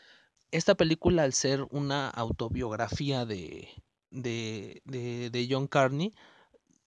[0.50, 3.68] Esta película, al ser una autobiografía de,
[4.10, 6.14] de, de, de John Carney,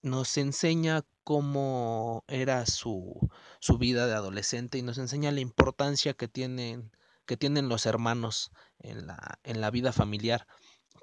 [0.01, 3.29] nos enseña cómo era su,
[3.59, 6.91] su, vida de adolescente y nos enseña la importancia que tienen,
[7.25, 10.47] que tienen los hermanos en la, en la vida familiar.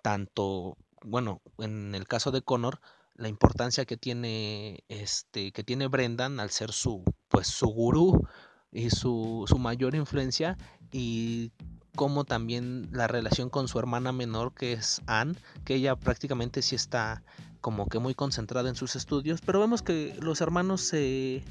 [0.03, 2.81] Tanto, bueno, en el caso de Connor,
[3.15, 8.27] la importancia que tiene este que tiene Brendan al ser su pues su gurú
[8.73, 10.59] y su, su mayor influencia
[10.91, 11.53] y
[11.95, 16.75] como también la relación con su hermana menor que es Anne, que ella prácticamente sí
[16.75, 17.23] está
[17.61, 21.45] como que muy concentrada en sus estudios, pero vemos que los hermanos se,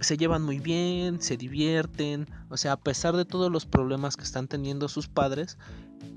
[0.00, 4.24] se llevan muy bien, se divierten, o sea, a pesar de todos los problemas que
[4.24, 5.56] están teniendo sus padres,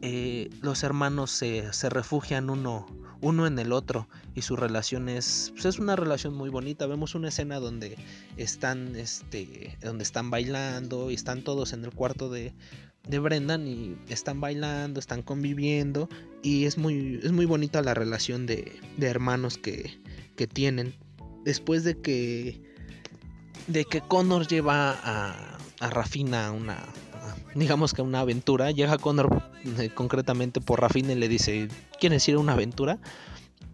[0.02, 2.86] eh, los hermanos se, se refugian uno,
[3.24, 6.86] uno en el otro y su relación es, pues es una relación muy bonita.
[6.86, 7.98] Vemos una escena donde
[8.36, 12.54] están, este, donde están bailando y están todos en el cuarto de,
[13.08, 16.10] de Brendan y están bailando, están conviviendo
[16.42, 19.98] y es muy, es muy bonita la relación de, de hermanos que,
[20.36, 20.94] que, tienen.
[21.46, 22.62] Después de que,
[23.68, 26.78] de que Connor lleva a, a Rafina a una,
[27.56, 29.44] digamos que una aventura, llega Connor
[29.80, 31.68] eh, concretamente por Rafina y le dice,
[32.00, 33.00] ¿quieres ir a una aventura?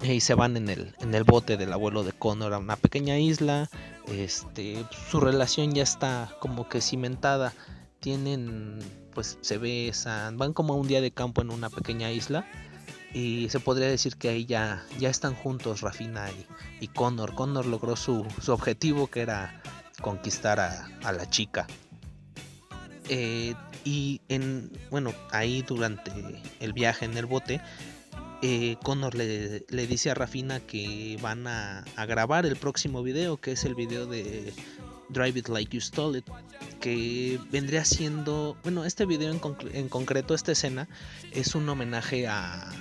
[0.01, 3.17] y se van en el, en el bote del abuelo de Connor a una pequeña
[3.17, 3.69] isla.
[4.07, 7.53] Este, su relación ya está como que cimentada.
[7.99, 8.79] Tienen
[9.13, 12.45] pues se besan, van como a un día de campo en una pequeña isla
[13.13, 16.27] y se podría decir que ahí ya, ya están juntos Rafina
[16.79, 17.33] y, Connor.
[17.35, 19.61] Connor logró su, objetivo que era
[20.01, 21.67] conquistar a, la chica.
[23.09, 26.11] Eh, y en, bueno, ahí durante
[26.59, 27.61] el viaje en el bote,
[28.41, 33.65] eh, Connor le, dice a Rafina que van a, grabar el próximo video, que es
[33.65, 34.53] el video de
[35.09, 36.25] Drive It Like You Stole It,
[36.79, 40.87] que vendría siendo, bueno, este video en, concreto, esta escena,
[41.33, 42.71] es un homenaje a,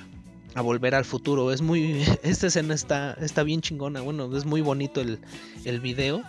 [0.54, 1.50] a Volver al Futuro.
[1.50, 5.18] Es muy, esta escena está, está bien chingona, bueno, es muy bonito el,
[5.64, 6.22] el video,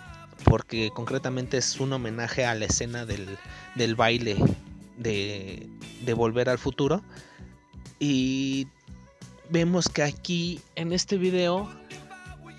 [0.46, 3.38] porque concretamente es un homenaje a la escena del,
[3.76, 4.38] del baile
[4.98, 5.70] de,
[6.06, 7.04] de Volver al Futuro.
[8.00, 8.68] Y
[9.50, 11.70] vemos que aquí en este video,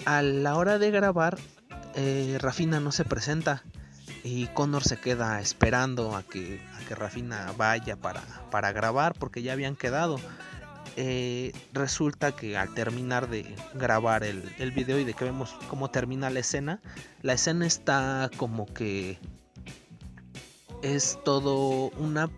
[0.05, 1.39] a la hora de grabar,
[1.95, 3.64] eh, Rafina no se presenta
[4.22, 9.43] y Connor se queda esperando a que, a que Rafina vaya para, para grabar porque
[9.43, 10.18] ya habían quedado.
[10.97, 15.91] Eh, resulta que al terminar de grabar el, el, video y de que vemos cómo
[15.91, 16.80] termina la escena,
[17.22, 19.18] la escena está como que
[20.82, 22.28] es todo una,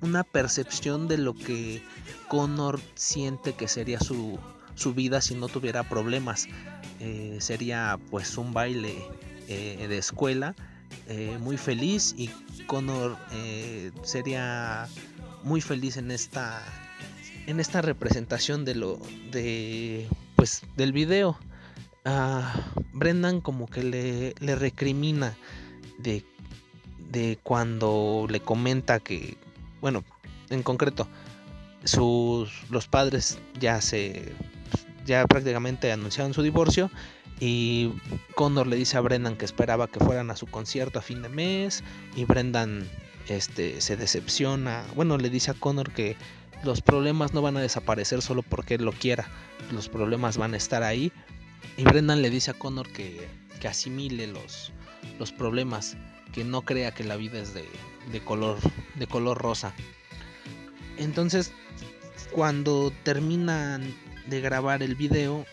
[0.00, 1.82] una percepción de lo que
[2.28, 4.38] Connor siente que sería su,
[4.74, 6.46] su vida si no tuviera problemas.
[7.00, 8.94] Eh, sería pues un baile
[9.48, 10.54] eh, de escuela
[11.40, 12.28] muy feliz y
[12.66, 13.16] Connor
[14.02, 14.88] sería
[15.42, 16.62] muy feliz en esta
[17.48, 19.00] en esta representación de lo
[19.32, 21.38] de pues del video
[22.92, 25.34] Brendan como que le, le recrimina
[25.98, 26.24] de,
[27.10, 29.38] de cuando le comenta que
[29.80, 30.04] bueno
[30.50, 31.08] en concreto
[31.84, 34.30] sus los padres ya se
[35.06, 36.90] ya prácticamente anunciaron su divorcio
[37.40, 37.94] y
[38.34, 41.30] Connor le dice a Brendan que esperaba que fueran a su concierto a fin de
[41.30, 41.82] mes
[42.14, 42.86] y Brendan
[43.28, 46.16] este se decepciona, bueno, le dice a Connor que
[46.64, 49.28] los problemas no van a desaparecer solo porque él lo quiera,
[49.72, 51.12] los problemas van a estar ahí
[51.76, 53.28] y Brendan le dice a Connor que,
[53.60, 54.72] que asimile los,
[55.18, 55.96] los problemas,
[56.32, 57.64] que no crea que la vida es de,
[58.12, 58.58] de, color,
[58.96, 59.74] de color rosa.
[60.96, 61.52] Entonces,
[62.32, 63.94] cuando terminan
[64.26, 65.46] de grabar el video,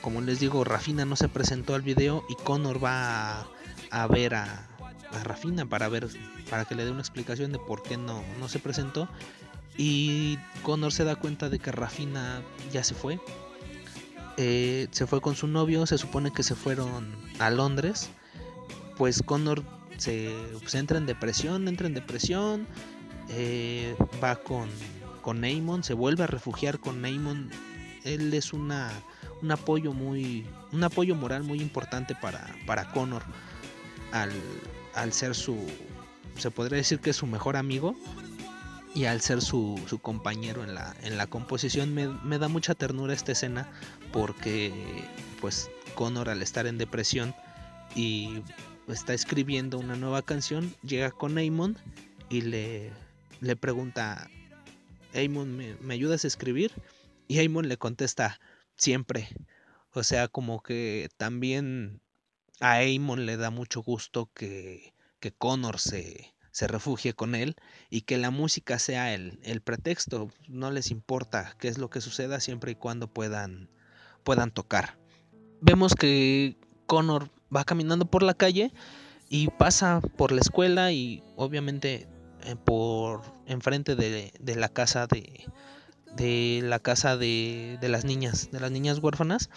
[0.00, 3.46] como les digo, Rafina no se presentó al video y Connor va
[3.90, 4.68] a, ver a,
[5.24, 6.08] Rafina para ver,
[6.48, 9.08] para que le dé una explicación de por qué no, no se presentó.
[9.76, 12.42] Y Connor se da cuenta de que Rafina
[12.72, 13.20] ya se fue.
[14.36, 18.10] Eh, se fue con su novio, se supone que se fueron a Londres.
[18.96, 19.64] Pues Connor
[19.96, 20.32] se,
[20.72, 22.66] entra en depresión, entra en depresión.
[23.28, 24.68] Eh, va con,
[25.22, 27.50] con Neymon, se vuelve a refugiar con Neymon
[28.04, 28.90] él es una,
[29.42, 33.22] un apoyo muy, un apoyo moral muy importante para, para Connor
[34.12, 34.32] al,
[34.94, 35.56] al ser su,
[36.36, 37.94] se podría decir que su mejor amigo
[38.94, 42.74] y al ser su, su compañero en la, en la composición me, me, da mucha
[42.74, 43.70] ternura esta escena
[44.12, 44.72] porque
[45.40, 47.34] pues Connor al estar en depresión
[47.94, 48.42] y
[48.88, 51.78] está escribiendo una nueva canción, llega con Amon
[52.28, 52.90] y le,
[53.40, 54.28] le pregunta,
[55.14, 56.72] Amon, ¿me, ¿me, ayudas a escribir?
[57.28, 58.40] Y Amon le contesta,
[58.76, 59.28] siempre.
[59.92, 62.00] O sea, como que también
[62.60, 67.56] a Amon le da mucho gusto que, que Connor se, se refugie con él
[67.90, 70.28] y que la música sea el, el, pretexto.
[70.48, 73.68] No les importa qué es lo que suceda siempre y cuando puedan,
[74.24, 74.98] puedan tocar.
[75.60, 78.72] Vemos que Connor va caminando por la calle
[79.28, 82.08] y pasa por la escuela y obviamente
[82.44, 85.44] eh, por enfrente de, de, la casa de,
[86.16, 89.50] de la casa de, de las niñas, de las niñas huérfanas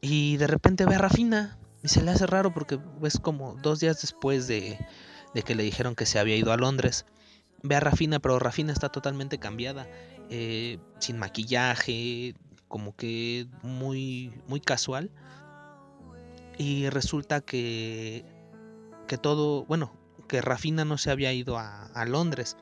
[0.00, 3.80] y de repente ve a Rafina y se le hace raro porque es como dos
[3.80, 4.78] días después de,
[5.34, 7.06] de que le dijeron que se había ido a Londres.
[7.62, 9.86] Ve a Rafina, pero Rafina está totalmente cambiada,
[10.30, 12.34] eh, sin maquillaje,
[12.68, 15.10] como que muy, muy casual.
[16.58, 18.24] Y resulta que,
[19.06, 19.92] que todo, bueno,
[20.28, 22.56] que Rafina no se había ido a, a Londres.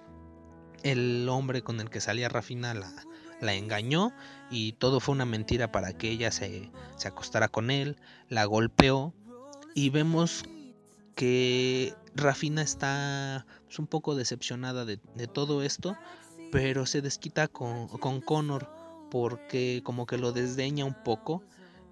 [0.83, 2.93] El hombre con el que salía Rafina la,
[3.41, 4.13] la engañó
[4.51, 7.97] y todo fue una mentira para que ella se, se acostara con él,
[8.29, 9.15] la golpeó
[9.75, 10.45] y vemos
[11.19, 15.97] que Rafina está pues, un poco decepcionada de, todo esto,
[16.53, 18.71] pero se desquita con, con, Connor
[19.11, 21.43] porque como que lo desdeña un poco.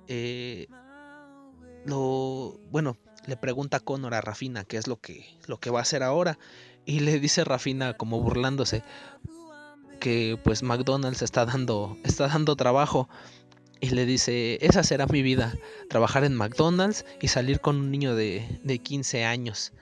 [0.07, 0.68] Eh,
[1.85, 5.81] lo bueno, le pregunta a Connor a Rafina qué es lo que, lo que va
[5.81, 6.39] a hacer ahora.
[6.85, 8.85] Y le dice Rafina como burlándose
[9.99, 13.09] que pues McDonald's está dando, está dando trabajo
[13.81, 15.55] y le dice, esa será mi vida,
[15.89, 19.72] trabajar en McDonald's y salir con un niño de, de 15 años.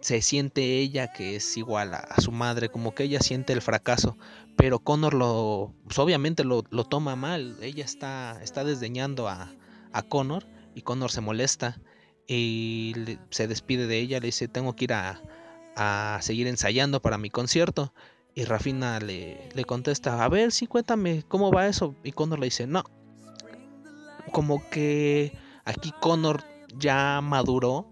[0.00, 4.18] Se siente ella que es igual a, su madre, como que ella siente el fracaso,
[4.56, 9.50] pero Connor lo, pues obviamente lo, lo, toma mal, ella está, está desdeñando a,
[9.92, 11.80] a, Connor y Connor se molesta
[12.26, 12.94] y
[13.30, 15.22] se despide de ella, le dice, tengo que ir a,
[15.76, 17.94] a seguir ensayando para mi concierto.
[18.34, 21.94] Y Rafina le, le, contesta, a ver, sí, cuéntame, ¿cómo va eso?
[22.04, 22.84] Y Connor le dice, no,
[24.32, 26.42] como que aquí Connor
[26.76, 27.86] ya maduró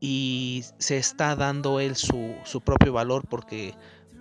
[0.00, 3.74] y se está dando él su, su propio valor porque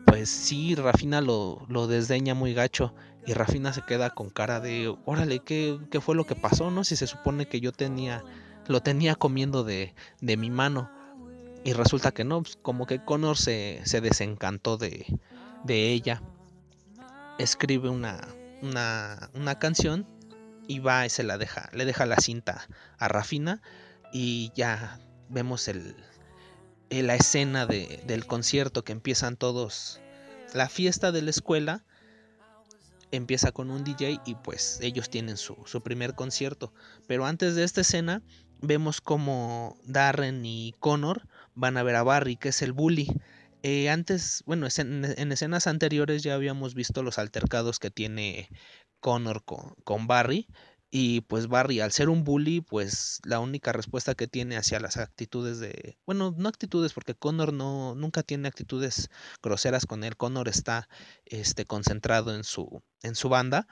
[0.05, 2.93] pues sí, Rafina lo, lo, desdeña muy gacho
[3.25, 6.69] y Rafina se queda con cara de, órale, ¿qué, ¿qué, fue lo que pasó?
[6.69, 6.83] ¿No?
[6.83, 8.23] Si se supone que yo tenía,
[8.67, 10.89] lo tenía comiendo de, de mi mano
[11.63, 15.05] y resulta que no, pues como que Connor se, se desencantó de,
[15.63, 16.21] de ella,
[17.39, 18.27] escribe una,
[18.61, 20.05] una, una canción
[20.67, 23.61] y va y se la deja, le deja la cinta a Rafina
[24.11, 24.99] y ya
[25.29, 25.95] vemos el,
[26.89, 29.99] la escena de, del concierto que empiezan todos,
[30.53, 31.83] la fiesta de la escuela
[33.11, 36.73] empieza con un DJ y pues ellos tienen su, su primer concierto,
[37.07, 38.23] pero antes de esta escena
[38.61, 43.07] vemos como Darren y Connor van a ver a Barry, que es el bully.
[43.63, 48.49] Eh, antes, bueno, en, en, escenas anteriores ya habíamos visto los altercados que tiene
[49.05, 50.47] Connor con, con Barry.
[50.89, 54.97] Y pues Barry, al ser un bully, pues la única respuesta que tiene hacia las
[54.97, 55.99] actitudes de...
[56.07, 59.11] Bueno, no actitudes, porque Connor no, nunca tiene actitudes
[59.43, 60.17] groseras con él.
[60.17, 60.89] Connor está
[61.25, 63.67] este, concentrado en su, en su banda.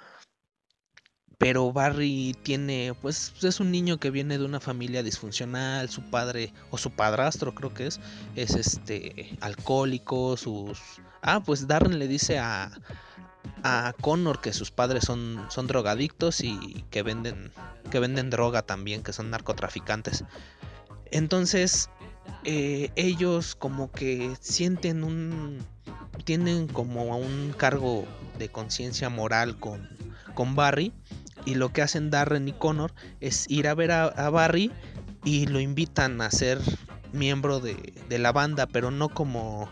[1.39, 6.53] Pero Barry tiene, pues es un niño que viene de una familia disfuncional, su padre
[6.69, 7.99] o su padrastro creo que es,
[8.35, 10.79] es este alcohólico, sus...
[11.23, 12.71] Ah, pues Darren le dice a,
[13.63, 17.51] a Connor que sus padres son, son drogadictos y que venden,
[17.89, 20.25] que venden droga también, que son narcotraficantes.
[21.11, 21.89] Entonces,
[22.43, 25.65] eh, ellos como que sienten un...
[26.25, 28.05] tienen como un cargo
[28.37, 29.89] de conciencia moral con,
[30.33, 30.91] con Barry.
[31.45, 34.71] Y lo que hacen Darren y Connor es ir a ver a, Barry
[35.25, 36.59] y lo invitan a ser
[37.11, 39.69] miembro de, de la banda, pero no como...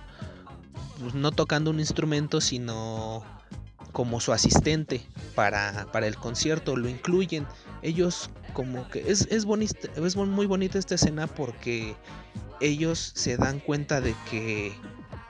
[1.00, 3.24] Pues, no tocando un instrumento, sino
[3.92, 5.02] como su asistente
[5.36, 7.46] para, para el concierto, lo incluyen.
[7.82, 11.96] Ellos como que es, es, bonita, es muy bonita esta escena porque
[12.60, 14.74] ellos se dan cuenta de que,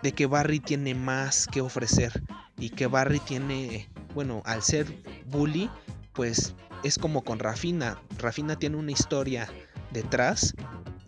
[0.04, 2.24] de que Barry tiene más que ofrecer
[2.58, 4.88] y que Barry tiene, bueno, al ser
[5.28, 5.70] bully,
[6.14, 6.54] pues
[6.84, 8.02] es como con Rafina.
[8.18, 9.48] Rafina tiene una historia
[9.92, 10.54] detrás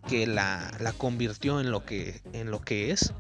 [0.08, 3.14] que la, la convirtió en lo que, en lo que es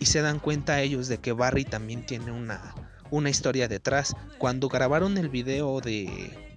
[0.00, 2.74] y se dan cuenta ellos de que Barry también tiene una,
[3.10, 4.14] una historia detrás.
[4.38, 6.50] Cuando grabaron el video de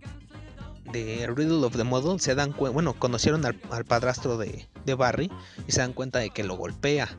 [0.91, 4.93] de Riddle of the Model se dan cuenta, bueno, conocieron al, al padrastro de, de,
[4.93, 5.32] Barry
[5.68, 7.10] y se dan cuenta de que lo golpea.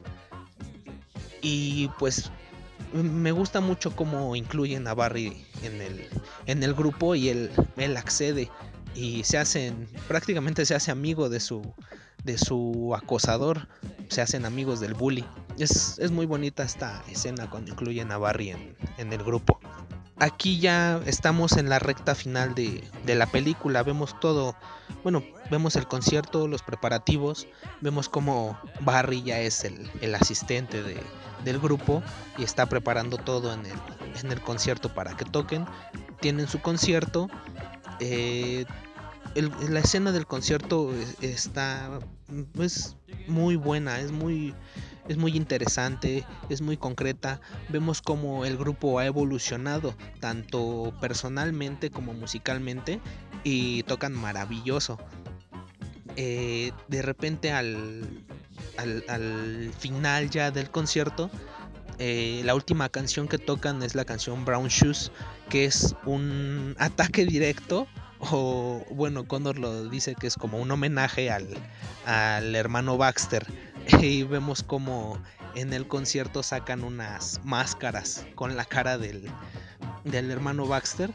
[1.43, 2.31] Y pues
[2.93, 6.09] me gusta mucho cómo incluyen a Barry en el,
[6.47, 8.51] en el grupo y él, él accede.
[8.95, 11.75] y se hacen, prácticamente se hace amigo de su,
[12.25, 13.69] de su acosador,
[14.09, 15.25] se hacen amigos del bully.
[15.59, 19.61] Es, muy bonita esta escena cuando incluyen a Barry en, en el grupo.
[20.19, 24.55] Aquí ya estamos en la recta final de, de, la película, vemos todo,
[25.03, 27.49] bueno, vemos el concierto, los preparativos,
[27.81, 31.01] vemos como Barry ya es el, el asistente de,
[31.45, 32.01] del grupo
[32.39, 33.79] y está preparando todo en el,
[34.23, 35.67] en el concierto para que toquen,
[36.21, 37.29] tienen su concierto,
[37.99, 38.65] eh,
[39.69, 41.99] la escena del concierto está
[42.61, 42.97] es
[43.27, 44.55] muy buena, es muy
[45.09, 47.41] es muy interesante, es muy concreta.
[47.69, 53.01] Vemos cómo el grupo ha evolucionado tanto personalmente como musicalmente
[53.43, 54.99] y tocan maravilloso.
[56.17, 58.25] Eh, de repente al,
[58.77, 61.31] al, final ya del concierto,
[61.99, 65.13] eh, la última canción que tocan es la canción Brown Shoes,
[65.51, 67.87] que es un ataque directo
[68.31, 71.49] o bueno, Condor lo dice que es como un homenaje al,
[72.07, 73.47] al hermano Baxter.
[74.01, 75.21] Y vemos como
[75.55, 79.31] en el concierto sacan unas máscaras con la cara del,
[80.05, 81.13] del hermano Baxter.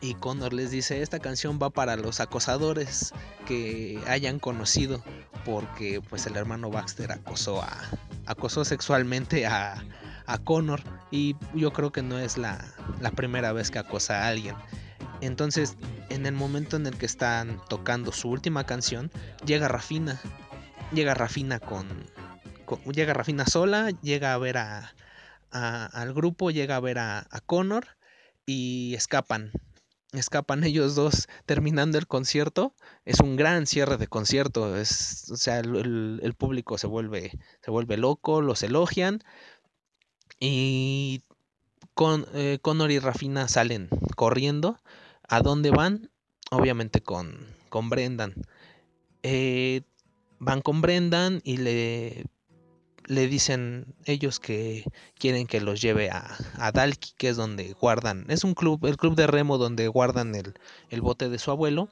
[0.00, 3.12] Y Condor les dice, esta canción va para los acosadores
[3.46, 5.02] que hayan conocido,
[5.44, 7.76] porque pues el hermano Baxter acosó, a,
[8.24, 9.84] acosó sexualmente a,
[10.26, 12.64] a Connor y yo creo que no es la,
[13.00, 14.54] la primera vez que acosa a alguien.
[15.20, 15.76] Entonces,
[16.10, 19.10] en el momento en el que están tocando su última canción,
[19.46, 20.20] llega Rafina.
[20.92, 21.86] Llega Rafina con,
[22.92, 24.92] llega Rafina sola, llega a ver a,
[25.50, 27.86] al grupo, llega a ver a, Connor
[28.44, 29.52] y escapan.
[30.12, 32.74] Escapan ellos dos terminando el concierto.
[33.04, 34.76] Es un gran cierre de concierto.
[34.76, 39.22] Es, o sea, el, público se vuelve, se vuelve loco, los elogian.
[40.40, 41.22] Y
[41.94, 44.80] con, eh, Connor y Rafina salen corriendo
[45.30, 46.10] ¿A dónde van?
[46.50, 48.34] Obviamente con, con Brendan.
[49.22, 49.82] Eh,
[50.40, 52.24] van con Brendan y le,
[53.06, 54.84] le dicen ellos que
[55.20, 58.96] quieren que los lleve a, a, Dalki, que es donde guardan, es un club, el
[58.96, 60.54] club de remo donde guardan el,
[60.88, 61.88] el bote de su abuelo.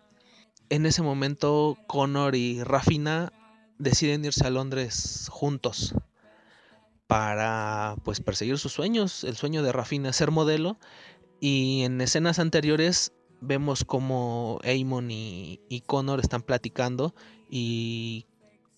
[0.68, 3.32] En ese momento Connor y Rafina
[3.78, 5.94] deciden irse a Londres juntos
[7.06, 10.76] para pues perseguir sus sueños, el sueño de Rafina ser modelo
[11.38, 17.14] y en escenas anteriores vemos como Amon y, Connor están platicando
[17.50, 18.26] y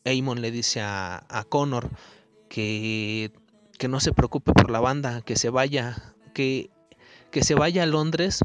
[0.04, 1.90] Amon le dice a, Connor
[2.48, 3.32] que,
[3.78, 6.70] que, no se preocupe por la banda, que se vaya, que,
[7.30, 8.40] que, se vaya a Londres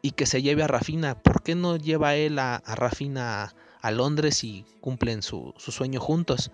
[0.00, 1.20] y que se lleve a Rafina.
[1.20, 6.50] ¿Por qué no lleva él a, Rafina a, Londres y cumplen su, sueño juntos?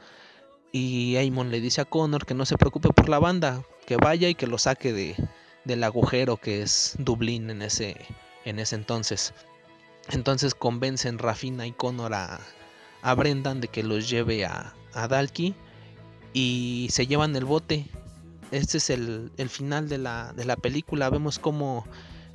[0.70, 4.28] Y Amon le dice a Connor que no se preocupe por la banda, que vaya
[4.28, 5.16] y que lo saque de,
[5.64, 7.96] del agujero que es Dublín en ese,
[8.48, 9.34] en ese entonces.
[10.10, 12.40] Entonces convencen Rafina y Connor a,
[13.14, 15.24] Brendan de que los lleve a, a
[16.32, 17.86] y se llevan el bote.
[18.50, 21.10] Este es el, final de la, de la, película.
[21.10, 21.86] Vemos como,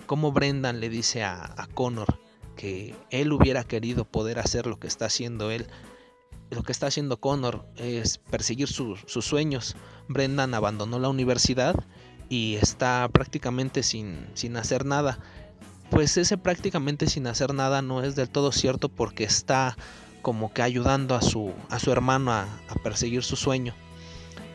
[0.05, 2.19] como Brendan le dice a, a, Connor
[2.55, 5.67] que él hubiera querido poder hacer lo que está haciendo él.
[6.51, 9.75] Lo que está haciendo Connor es perseguir sus sueños.
[10.07, 11.75] Brendan abandonó la universidad
[12.29, 15.19] y está prácticamente sin, sin hacer nada
[15.93, 19.77] pues ese prácticamente sin hacer nada no es del todo cierto porque está
[20.23, 22.47] como que ayudando a su, a su hermano a,
[22.81, 23.75] perseguir su sueño.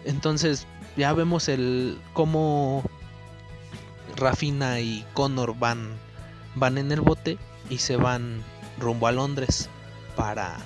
[0.05, 0.67] Entonces
[0.97, 2.83] ya vemos el cómo
[4.17, 5.97] Rafina y Connor van,
[6.57, 7.39] van en el bote
[7.71, 8.43] y se van
[8.81, 9.71] rumbo a Londres
[10.17, 10.57] para,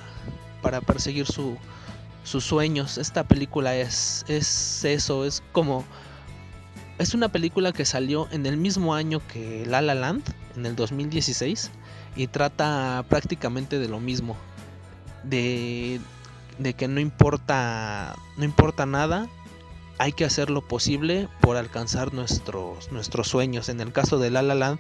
[0.63, 1.59] para perseguir su,
[2.25, 2.97] sus sueños.
[2.97, 5.85] Esta película es, es eso, es como...
[7.03, 10.23] Es una película que salió en el mismo año que La La Land
[10.55, 11.73] en el 2016
[12.15, 14.37] y trata prácticamente de lo mismo.
[15.25, 16.01] De,
[16.61, 19.27] de que no importa, no importa nada,
[19.99, 23.69] hay que hacer lo posible por alcanzar nuestros, nuestros sueños.
[23.69, 24.79] En el caso de La La Land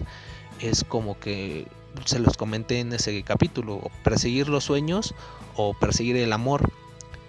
[0.60, 1.66] es como que
[2.04, 5.12] se los comenté en ese capítulo, perseguir los sueños
[5.56, 6.70] o perseguir el amor.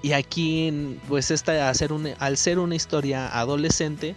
[0.04, 1.90] Y aquí, pues esta, hacer
[2.20, 4.16] al ser una historia adolescente,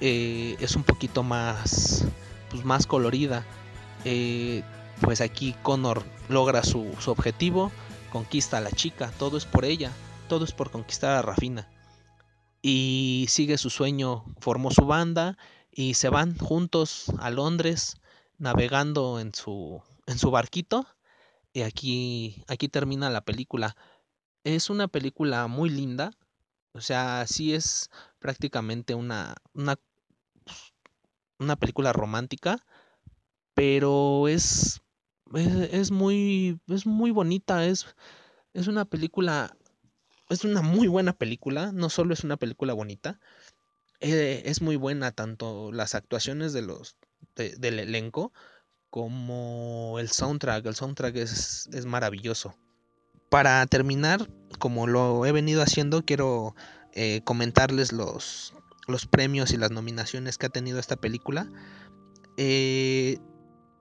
[0.00, 2.04] eh, es un poquito más
[2.50, 3.44] pues, más colorida.
[4.04, 4.62] Eh,
[5.00, 7.70] pues aquí Connor logra su, objetivo,
[8.10, 9.92] conquista a la chica, todo es por ella,
[10.28, 11.68] todo es por conquistar a Rafina.
[12.62, 15.38] Y sigue su sueño, formó su banda
[15.70, 17.96] y se van juntos a Londres
[18.38, 20.86] navegando en su, en su barquito.
[21.52, 23.76] Y aquí, aquí termina la película.
[24.44, 26.10] Es una película muy linda.
[26.72, 29.78] O sea, sí es prácticamente una, una
[31.38, 32.64] una película romántica,
[33.54, 34.80] pero es
[35.34, 37.86] es, muy, es muy bonita, es,
[38.54, 39.56] es una película,
[40.28, 43.20] es una muy buena película, no solo es una película bonita,
[44.00, 46.96] eh, es muy buena tanto las actuaciones de los,
[47.34, 48.32] del elenco
[48.90, 52.54] como el soundtrack, el soundtrack es, es maravilloso.
[53.28, 56.54] Para terminar, como lo he venido haciendo, quiero
[56.94, 58.54] eh, comentarles los,
[58.88, 61.48] los premios y las nominaciones que ha tenido esta película.
[62.36, 63.18] Eh,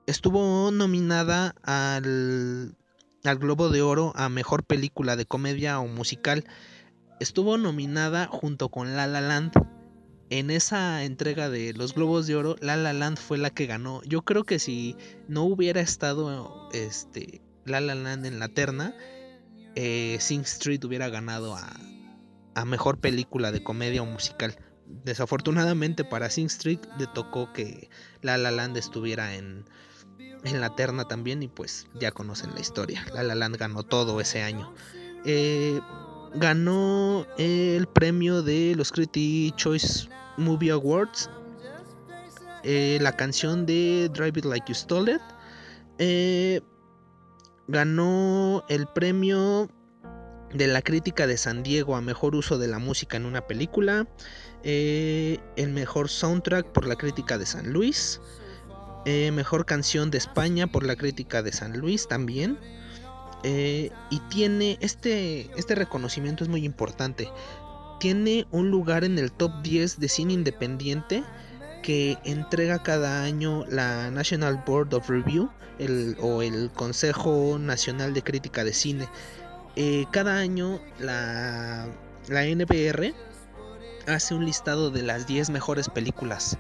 [0.06, 2.76] estuvo nominada al,
[3.24, 6.46] al Globo de Oro a Mejor Película de Comedia o Musical.
[7.20, 9.54] Estuvo nominada junto con La La Land.
[10.30, 14.02] En esa entrega de los Globos de Oro, La La Land fue la que ganó.
[14.04, 14.98] Yo creo que si
[15.30, 18.94] no hubiera estado este, La La Land en la terna,
[19.76, 21.72] eh, Sing Street hubiera ganado a,
[22.56, 24.58] a Mejor Película de Comedia o Musical.
[24.88, 27.90] Desafortunadamente para Sing Street le tocó que
[28.22, 29.66] La La Land estuviera en,
[30.44, 33.06] en la terna también y pues ya conocen la historia.
[33.14, 34.74] La La Land ganó todo ese año.
[35.26, 35.80] Eh,
[36.36, 41.30] ganó el premio de los Critics Choice Movie Awards.
[42.64, 45.22] Eh, la canción de Drive It Like You Stole It.
[46.00, 46.62] Eh,
[47.68, 49.70] ganó el premio
[50.54, 54.08] de la crítica de San Diego a mejor uso de la música en una película.
[54.64, 58.20] Eh, el mejor soundtrack por la crítica de San Luis.
[59.06, 62.58] Eh, mejor canción de España por la crítica de San Luis también.
[63.44, 67.30] Eh, y tiene este, este reconocimiento es muy importante.
[68.00, 71.24] Tiene un lugar en el top 10 de cine independiente
[71.84, 75.50] que entrega cada año la National Board of Review
[76.20, 79.08] o el Consejo Nacional de Crítica de Cine.
[80.12, 81.88] cada año la,
[82.28, 83.14] la NBR
[84.08, 86.58] hace un listado de las 10 mejores películas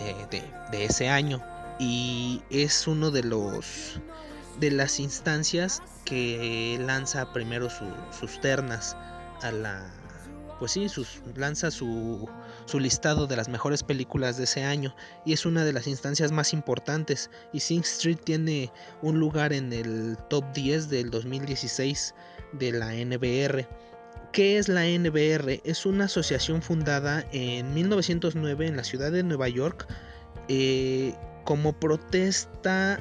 [0.00, 1.42] eh, de, ese año.
[1.78, 4.00] Y es uno de los
[4.58, 8.96] de las instancias que lanza primero sus ternas
[9.42, 9.88] a la
[10.58, 12.28] pues sí sus, lanza su,
[12.64, 14.92] su listado de las mejores películas de ese año.
[15.24, 17.30] Y es una de las instancias más importantes.
[17.52, 22.12] Y Sing Street tiene un lugar en el top 10 del 2016
[22.54, 23.68] de la NBR
[24.32, 25.62] ¿Qué es la NBR?
[25.64, 29.86] Es una asociación fundada en 1909 en la ciudad de Nueva York
[30.48, 31.14] eh,
[31.44, 33.00] como protesta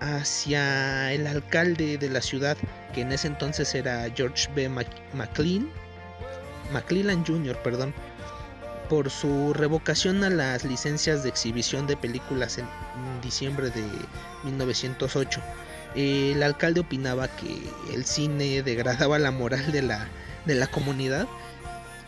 [0.00, 2.58] hacia el alcalde de la ciudad,
[2.94, 4.68] que en ese entonces era George B.
[4.68, 5.70] McLean,
[6.72, 7.94] McClellan Jr., perdón,
[8.90, 12.66] por su revocación a las licencias de exhibición de películas en
[13.22, 13.82] diciembre de
[14.44, 15.40] 1908.
[15.96, 17.62] El alcalde opinaba que
[17.94, 20.06] el cine degradaba la moral de la
[20.44, 21.26] de la comunidad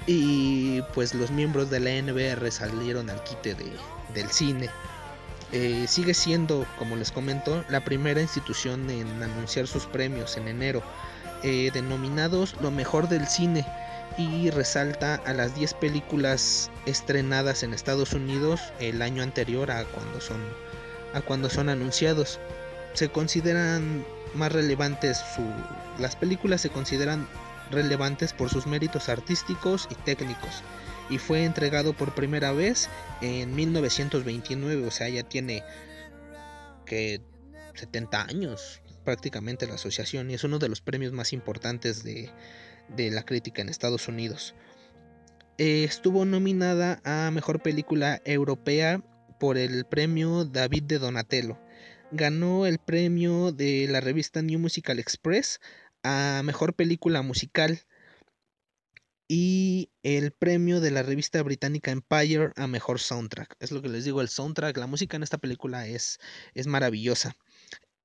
[0.07, 3.73] y pues los miembros de la NBR salieron al quite de,
[4.15, 4.71] del cine.
[5.53, 10.83] Eh, sigue siendo, como les comento, la primera institución en anunciar sus premios en enero,
[11.43, 13.65] eh, denominados lo mejor del cine,
[14.19, 20.21] y resalta a las 10 películas estrenadas en Estados Unidos el año anterior a cuando
[20.21, 20.41] son,
[21.15, 22.41] a cuando son anunciados.
[22.95, 24.05] Se consideran
[24.35, 25.43] más relevantes su,
[26.01, 27.27] las películas se consideran
[27.71, 30.63] relevantes por sus méritos artísticos y técnicos,
[31.11, 32.89] y fue entregado por primera vez
[33.21, 35.63] en 1929, o sea, ya tiene
[36.85, 37.21] que
[37.75, 42.31] 70 años prácticamente la asociación y es uno de los premios más importantes de,
[43.11, 44.55] la crítica en Estados Unidos.
[45.59, 49.01] Eh, estuvo nominada a Mejor Película Europea
[49.39, 51.59] por el premio David de Donatello.
[52.13, 55.61] Ganó el premio de la revista New Musical Express
[56.07, 57.81] a Mejor Película Musical
[59.29, 63.57] y el premio de la revista británica Empire a Mejor Soundtrack.
[63.59, 66.19] Es lo que les digo, el soundtrack, la música en esta película es,
[66.55, 67.37] es maravillosa.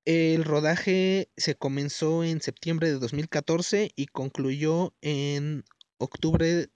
[0.04, 5.64] El rodaje se comenzó en septiembre de 2014 y concluyó en
[5.98, 6.70] octubre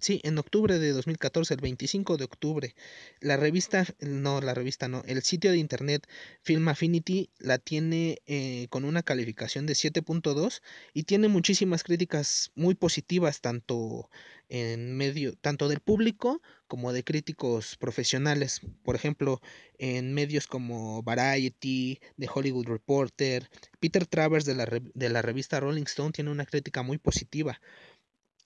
[0.00, 2.74] Sí, en octubre de 2014, el 25 de octubre,
[3.20, 6.08] la revista, no, la revista no, el sitio de internet
[6.42, 10.62] Film Affinity la tiene eh, con una calificación de 7.2
[10.94, 14.08] y tiene muchísimas críticas muy positivas, tanto
[14.48, 18.60] en medio, tanto del público como de críticos profesionales.
[18.82, 19.40] Por ejemplo,
[19.78, 23.48] en medios como Variety, The Hollywood Reporter,
[23.78, 27.60] Peter Travers de la, de la revista Rolling Stone tiene una crítica muy positiva.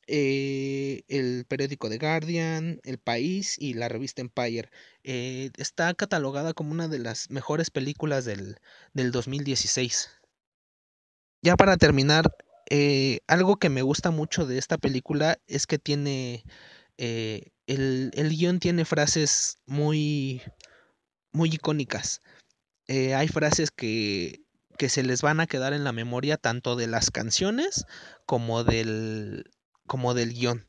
[0.06, 4.70] Eh, el periódico The Guardian, El País y la revista Empire.
[5.02, 8.58] Eh, está catalogada como una de las mejores películas del,
[8.94, 10.10] 2016.
[11.42, 12.34] Ya para terminar,
[12.70, 16.44] eh, algo que me gusta mucho de esta película es que tiene...
[16.96, 20.42] el, el guion tiene frases muy,
[21.32, 22.22] muy icónicas.
[22.88, 24.44] hay frases que,
[24.78, 27.86] que se les van a quedar en la memoria tanto de las canciones
[28.26, 29.44] como del,
[29.86, 30.66] como del guion.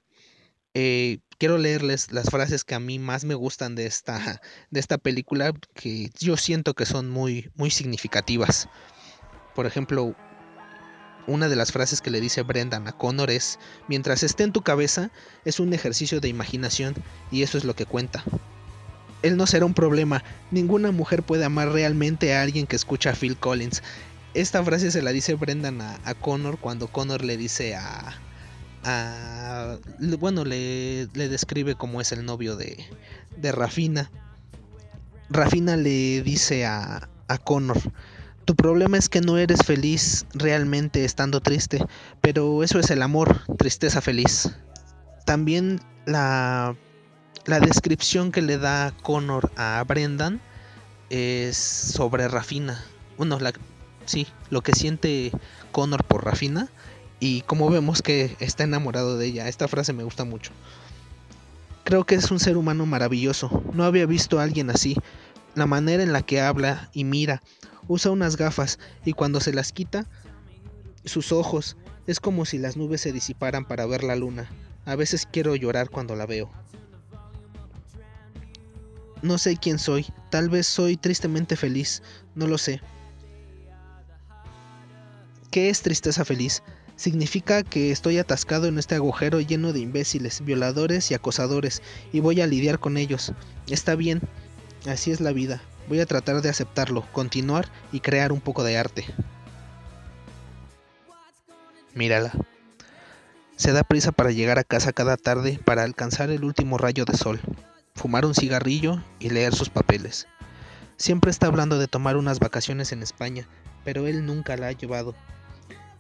[0.73, 4.97] Eh, quiero leerles las frases que a mí más me gustan de esta, de esta
[4.97, 8.67] película, que yo siento que son muy, muy significativas.
[9.55, 10.15] Por ejemplo,
[11.27, 14.61] una de las frases que le dice Brendan a Connor es, mientras esté en tu
[14.61, 15.11] cabeza,
[15.45, 16.93] es un ejercicio de imaginación
[17.31, 18.23] y eso es lo que cuenta.
[19.21, 23.15] Él no será un problema, ninguna mujer puede amar realmente a alguien que escucha a
[23.15, 23.81] Phil Collins.
[24.33, 28.19] Esta frase se la dice Brendan a, a Connor cuando Connor le dice a,
[30.19, 32.77] bueno, le, describe cómo es el novio de,
[33.51, 34.11] Rafina.
[35.29, 37.09] Rafina le dice a,
[37.43, 37.79] Connor,
[38.45, 41.83] tu problema es que no eres feliz realmente estando triste,
[42.21, 44.55] pero eso es el amor, tristeza feliz.
[45.25, 46.75] También la,
[47.45, 50.39] la descripción que le da Connor a Brendan
[51.09, 52.83] es sobre Rafina.
[53.17, 53.53] Bueno, la,
[54.05, 55.31] sí, lo que siente
[55.71, 56.69] Connor por Rafina
[57.25, 59.47] y como vemos que está enamorado de ella.
[59.47, 60.51] Esta frase me gusta mucho.
[61.83, 63.63] Creo que es un ser humano maravilloso.
[63.73, 64.95] No había visto a alguien así.
[65.55, 67.41] La manera en la que habla y mira.
[67.87, 70.05] Usa unas gafas y cuando se las quita,
[71.03, 74.47] sus ojos es como si las nubes se disiparan para ver la luna.
[74.85, 76.51] A veces quiero llorar cuando la veo.
[79.23, 80.05] No sé quién soy.
[80.29, 82.03] Tal vez soy tristemente feliz.
[82.35, 82.81] No lo sé.
[85.49, 86.61] ¿Qué es tristeza feliz?
[86.95, 91.81] Significa que estoy atascado en este agujero lleno de imbéciles, violadores y acosadores,
[92.13, 93.33] y voy a lidiar con ellos.
[93.67, 94.21] Está bien,
[94.87, 95.61] así es la vida.
[95.89, 99.05] Voy a tratar de aceptarlo, continuar y crear un poco de arte.
[101.93, 102.31] Mírala.
[103.57, 107.17] Se da prisa para llegar a casa cada tarde para alcanzar el último rayo de
[107.17, 107.39] sol,
[107.93, 110.27] fumar un cigarrillo y leer sus papeles.
[110.97, 113.47] Siempre está hablando de tomar unas vacaciones en España,
[113.83, 115.13] pero él nunca la ha llevado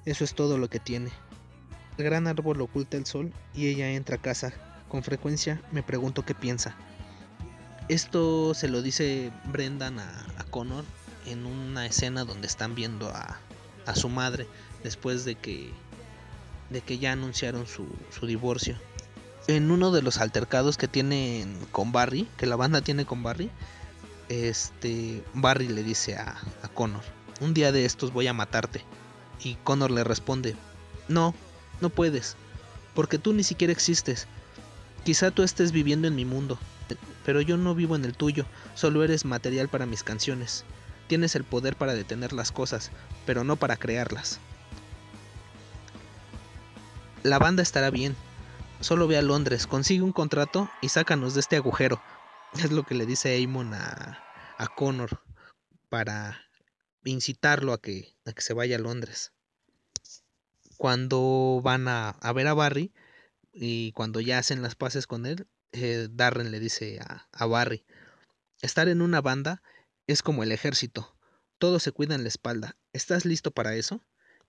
[0.05, 1.11] eso es todo lo que tiene.
[1.97, 4.53] El gran árbol oculta el sol y ella entra a casa.
[4.89, 6.75] Con frecuencia me pregunto qué piensa.
[7.87, 10.85] Esto se lo dice Brendan a, Connor
[11.25, 13.39] en una escena donde están viendo a,
[13.95, 14.47] su madre
[14.83, 15.71] después de que,
[16.69, 17.87] de que ya anunciaron su,
[18.25, 18.79] divorcio.
[19.47, 23.51] En uno de los altercados que tienen con Barry, que la banda tiene con Barry,
[24.29, 27.03] este Barry le dice a, a Connor,
[27.41, 28.83] un día de estos voy a matarte.
[29.43, 30.55] Y Connor le responde,
[31.07, 31.35] no,
[31.81, 32.35] no puedes,
[32.93, 34.27] porque tú ni siquiera existes.
[35.03, 36.57] Quizá tú estés viviendo en mi mundo,
[37.25, 40.65] pero yo no vivo en el tuyo, solo eres material para mis canciones.
[41.07, 42.91] Tienes el poder para detener las cosas,
[43.25, 44.39] pero no para crearlas.
[47.23, 48.15] La banda estará bien.
[48.79, 52.01] Solo ve a Londres, consigue un contrato y sácanos de este agujero.
[52.53, 54.19] Es lo que le dice Amon a,
[54.57, 55.21] a Connor
[55.89, 56.44] para
[57.11, 59.31] incitarlo a que, a que se vaya a Londres.
[60.77, 62.93] Cuando van a, a, ver a Barry
[63.53, 67.85] y cuando ya hacen las paces con él, eh, Darren le dice a, a Barry,
[68.61, 69.61] estar en una banda
[70.07, 71.15] es como el ejército,
[71.57, 74.01] todos se cuidan la espalda, ¿estás listo para eso?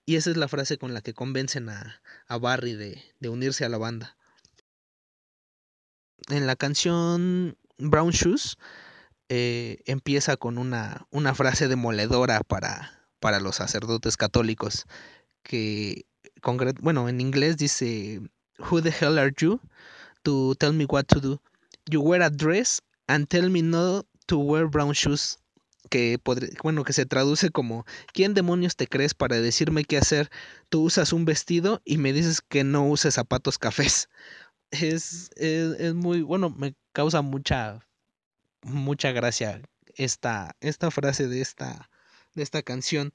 [0.05, 3.65] Y esa es la frase con la que convencen a, a Barry de, de, unirse
[3.65, 4.17] a la banda.
[6.29, 8.57] En la canción Brown Shoes
[9.29, 14.85] eh, empieza con una, una frase demoledora para, para los sacerdotes católicos
[15.43, 16.05] que,
[16.81, 18.21] bueno, en inglés dice,
[18.59, 19.59] Who the hell are you
[20.23, 21.41] to tell me what to do?
[21.89, 25.37] You wear a dress and tell me not to wear brown shoes.
[25.89, 26.19] Que
[26.63, 30.29] bueno, que se traduce como ¿Quién demonios te crees para decirme qué hacer?
[30.69, 34.09] Tú usas un vestido y me dices que no uses zapatos cafés.
[34.69, 37.87] Es, es, es muy, bueno, me causa mucha
[38.67, 39.61] mucha gracia
[39.95, 41.89] esta, esta frase de esta,
[42.35, 43.11] de esta canción,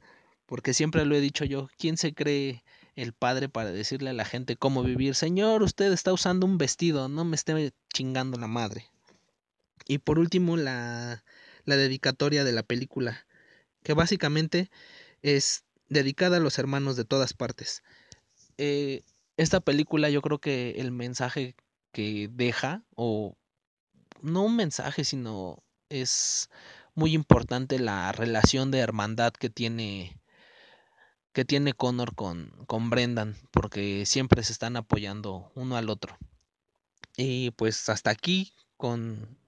[0.47, 2.65] porque siempre lo he dicho yo, ¿quién se cree
[2.97, 5.15] el padre para decirle a la gente cómo vivir?
[5.15, 8.87] Señor, usted está usando un vestido, no me esté chingando la madre.
[9.87, 11.24] Y por último, la,
[11.65, 13.27] la dedicatoria de la película,
[13.83, 14.70] que básicamente
[15.23, 17.83] es dedicada a los hermanos de todas partes.
[18.59, 19.03] Eh,
[19.37, 21.57] esta película yo creo que el mensaje
[21.93, 23.37] que deja, o
[24.23, 26.51] no un mensaje, sino es
[26.94, 30.19] muy importante la relación de hermandad que tiene
[31.32, 36.19] que tiene Connor con, con Brendan, porque siempre se están apoyando uno al otro.
[37.16, 39.39] Y pues hasta aquí con,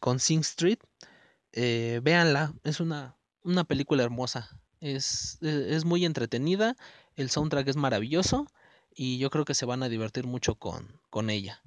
[0.00, 0.78] con Sing Street.
[1.52, 4.60] Eh, véanla, es una, una película hermosa.
[4.80, 6.76] Es, e, es, muy entretenida,
[7.16, 8.46] el soundtrack es maravilloso
[8.94, 11.62] y yo creo que se van a divertir mucho con, con ella.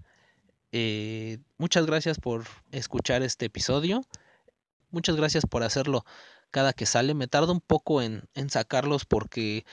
[0.77, 4.02] Eh, muchas gracias por escuchar este episodio.
[4.91, 6.03] Muchas gracias por hacerlo
[6.52, 7.14] cada que sale.
[7.14, 9.65] Me tarda un poco en, en sacarlos porque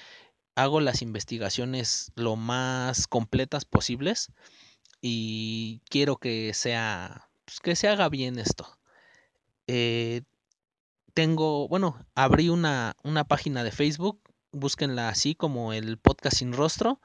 [0.54, 4.30] hago las investigaciones lo más completas posibles
[5.00, 8.78] y quiero que sea pues, que se haga bien esto.
[9.66, 10.22] Eh,
[11.14, 14.20] tengo, bueno, abrí una, una página de Facebook,
[14.52, 17.00] búsquenla así como el podcast sin rostro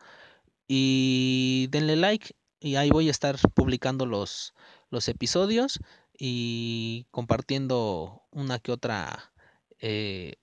[0.67, 4.53] y denle like y ahí voy a estar publicando los,
[4.89, 5.79] los episodios
[6.17, 9.31] y compartiendo una que otra
[9.79, 10.35] eh,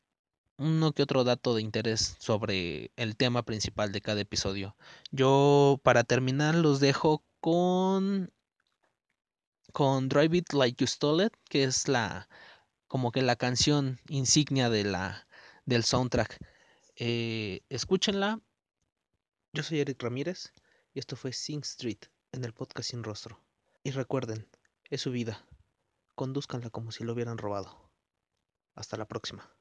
[0.56, 4.76] uno que otro dato de interés sobre el tema principal de cada episodio.
[5.10, 8.32] Yo para terminar los dejo con
[9.72, 12.28] con Drive It Like You Stole It, que es la
[12.86, 15.26] como que la canción insignia de la
[15.66, 16.38] del soundtrack.
[16.96, 18.40] Eh, escúchenla.
[19.52, 20.52] Yo soy Eric Ramírez
[20.94, 23.40] y esto fue Sing Street en el podcast Sin Rostro.
[23.82, 24.48] Y recuerden,
[24.88, 25.44] es su vida.
[26.14, 27.90] Conduzcanla como si lo hubieran robado.
[28.76, 29.52] Hasta la próxima.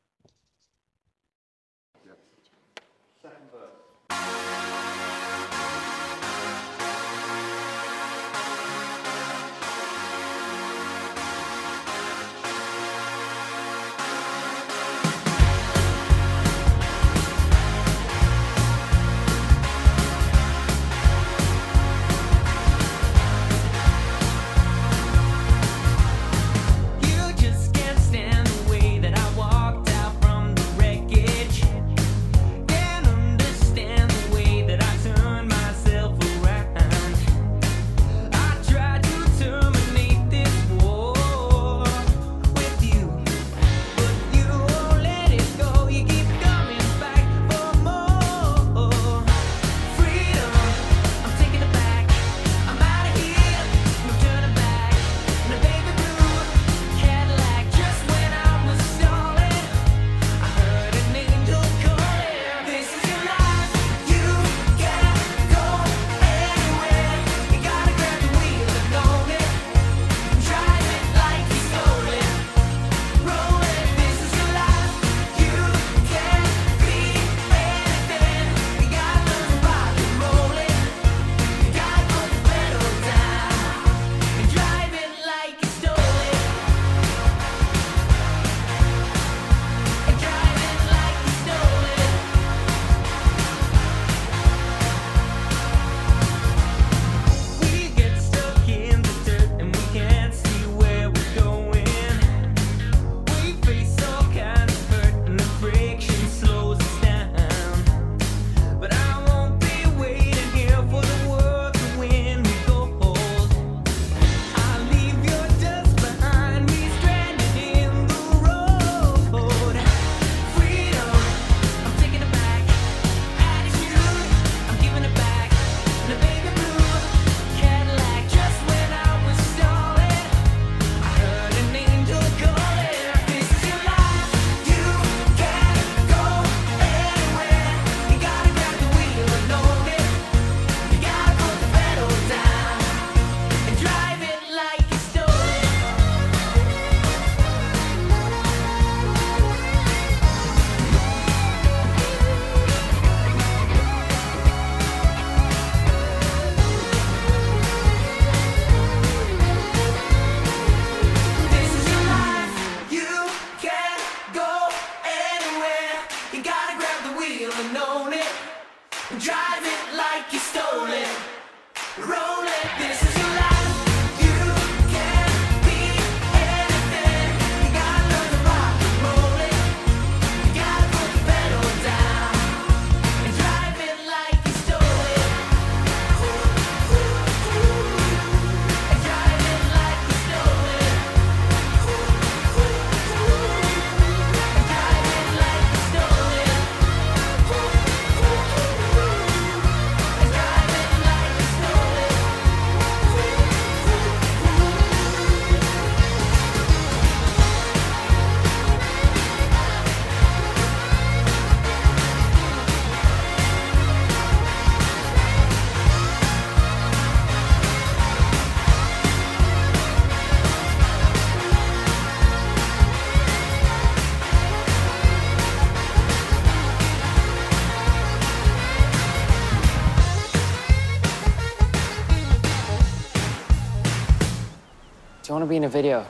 [235.54, 236.04] Be in a video?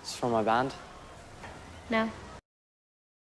[0.00, 0.72] It's from my band.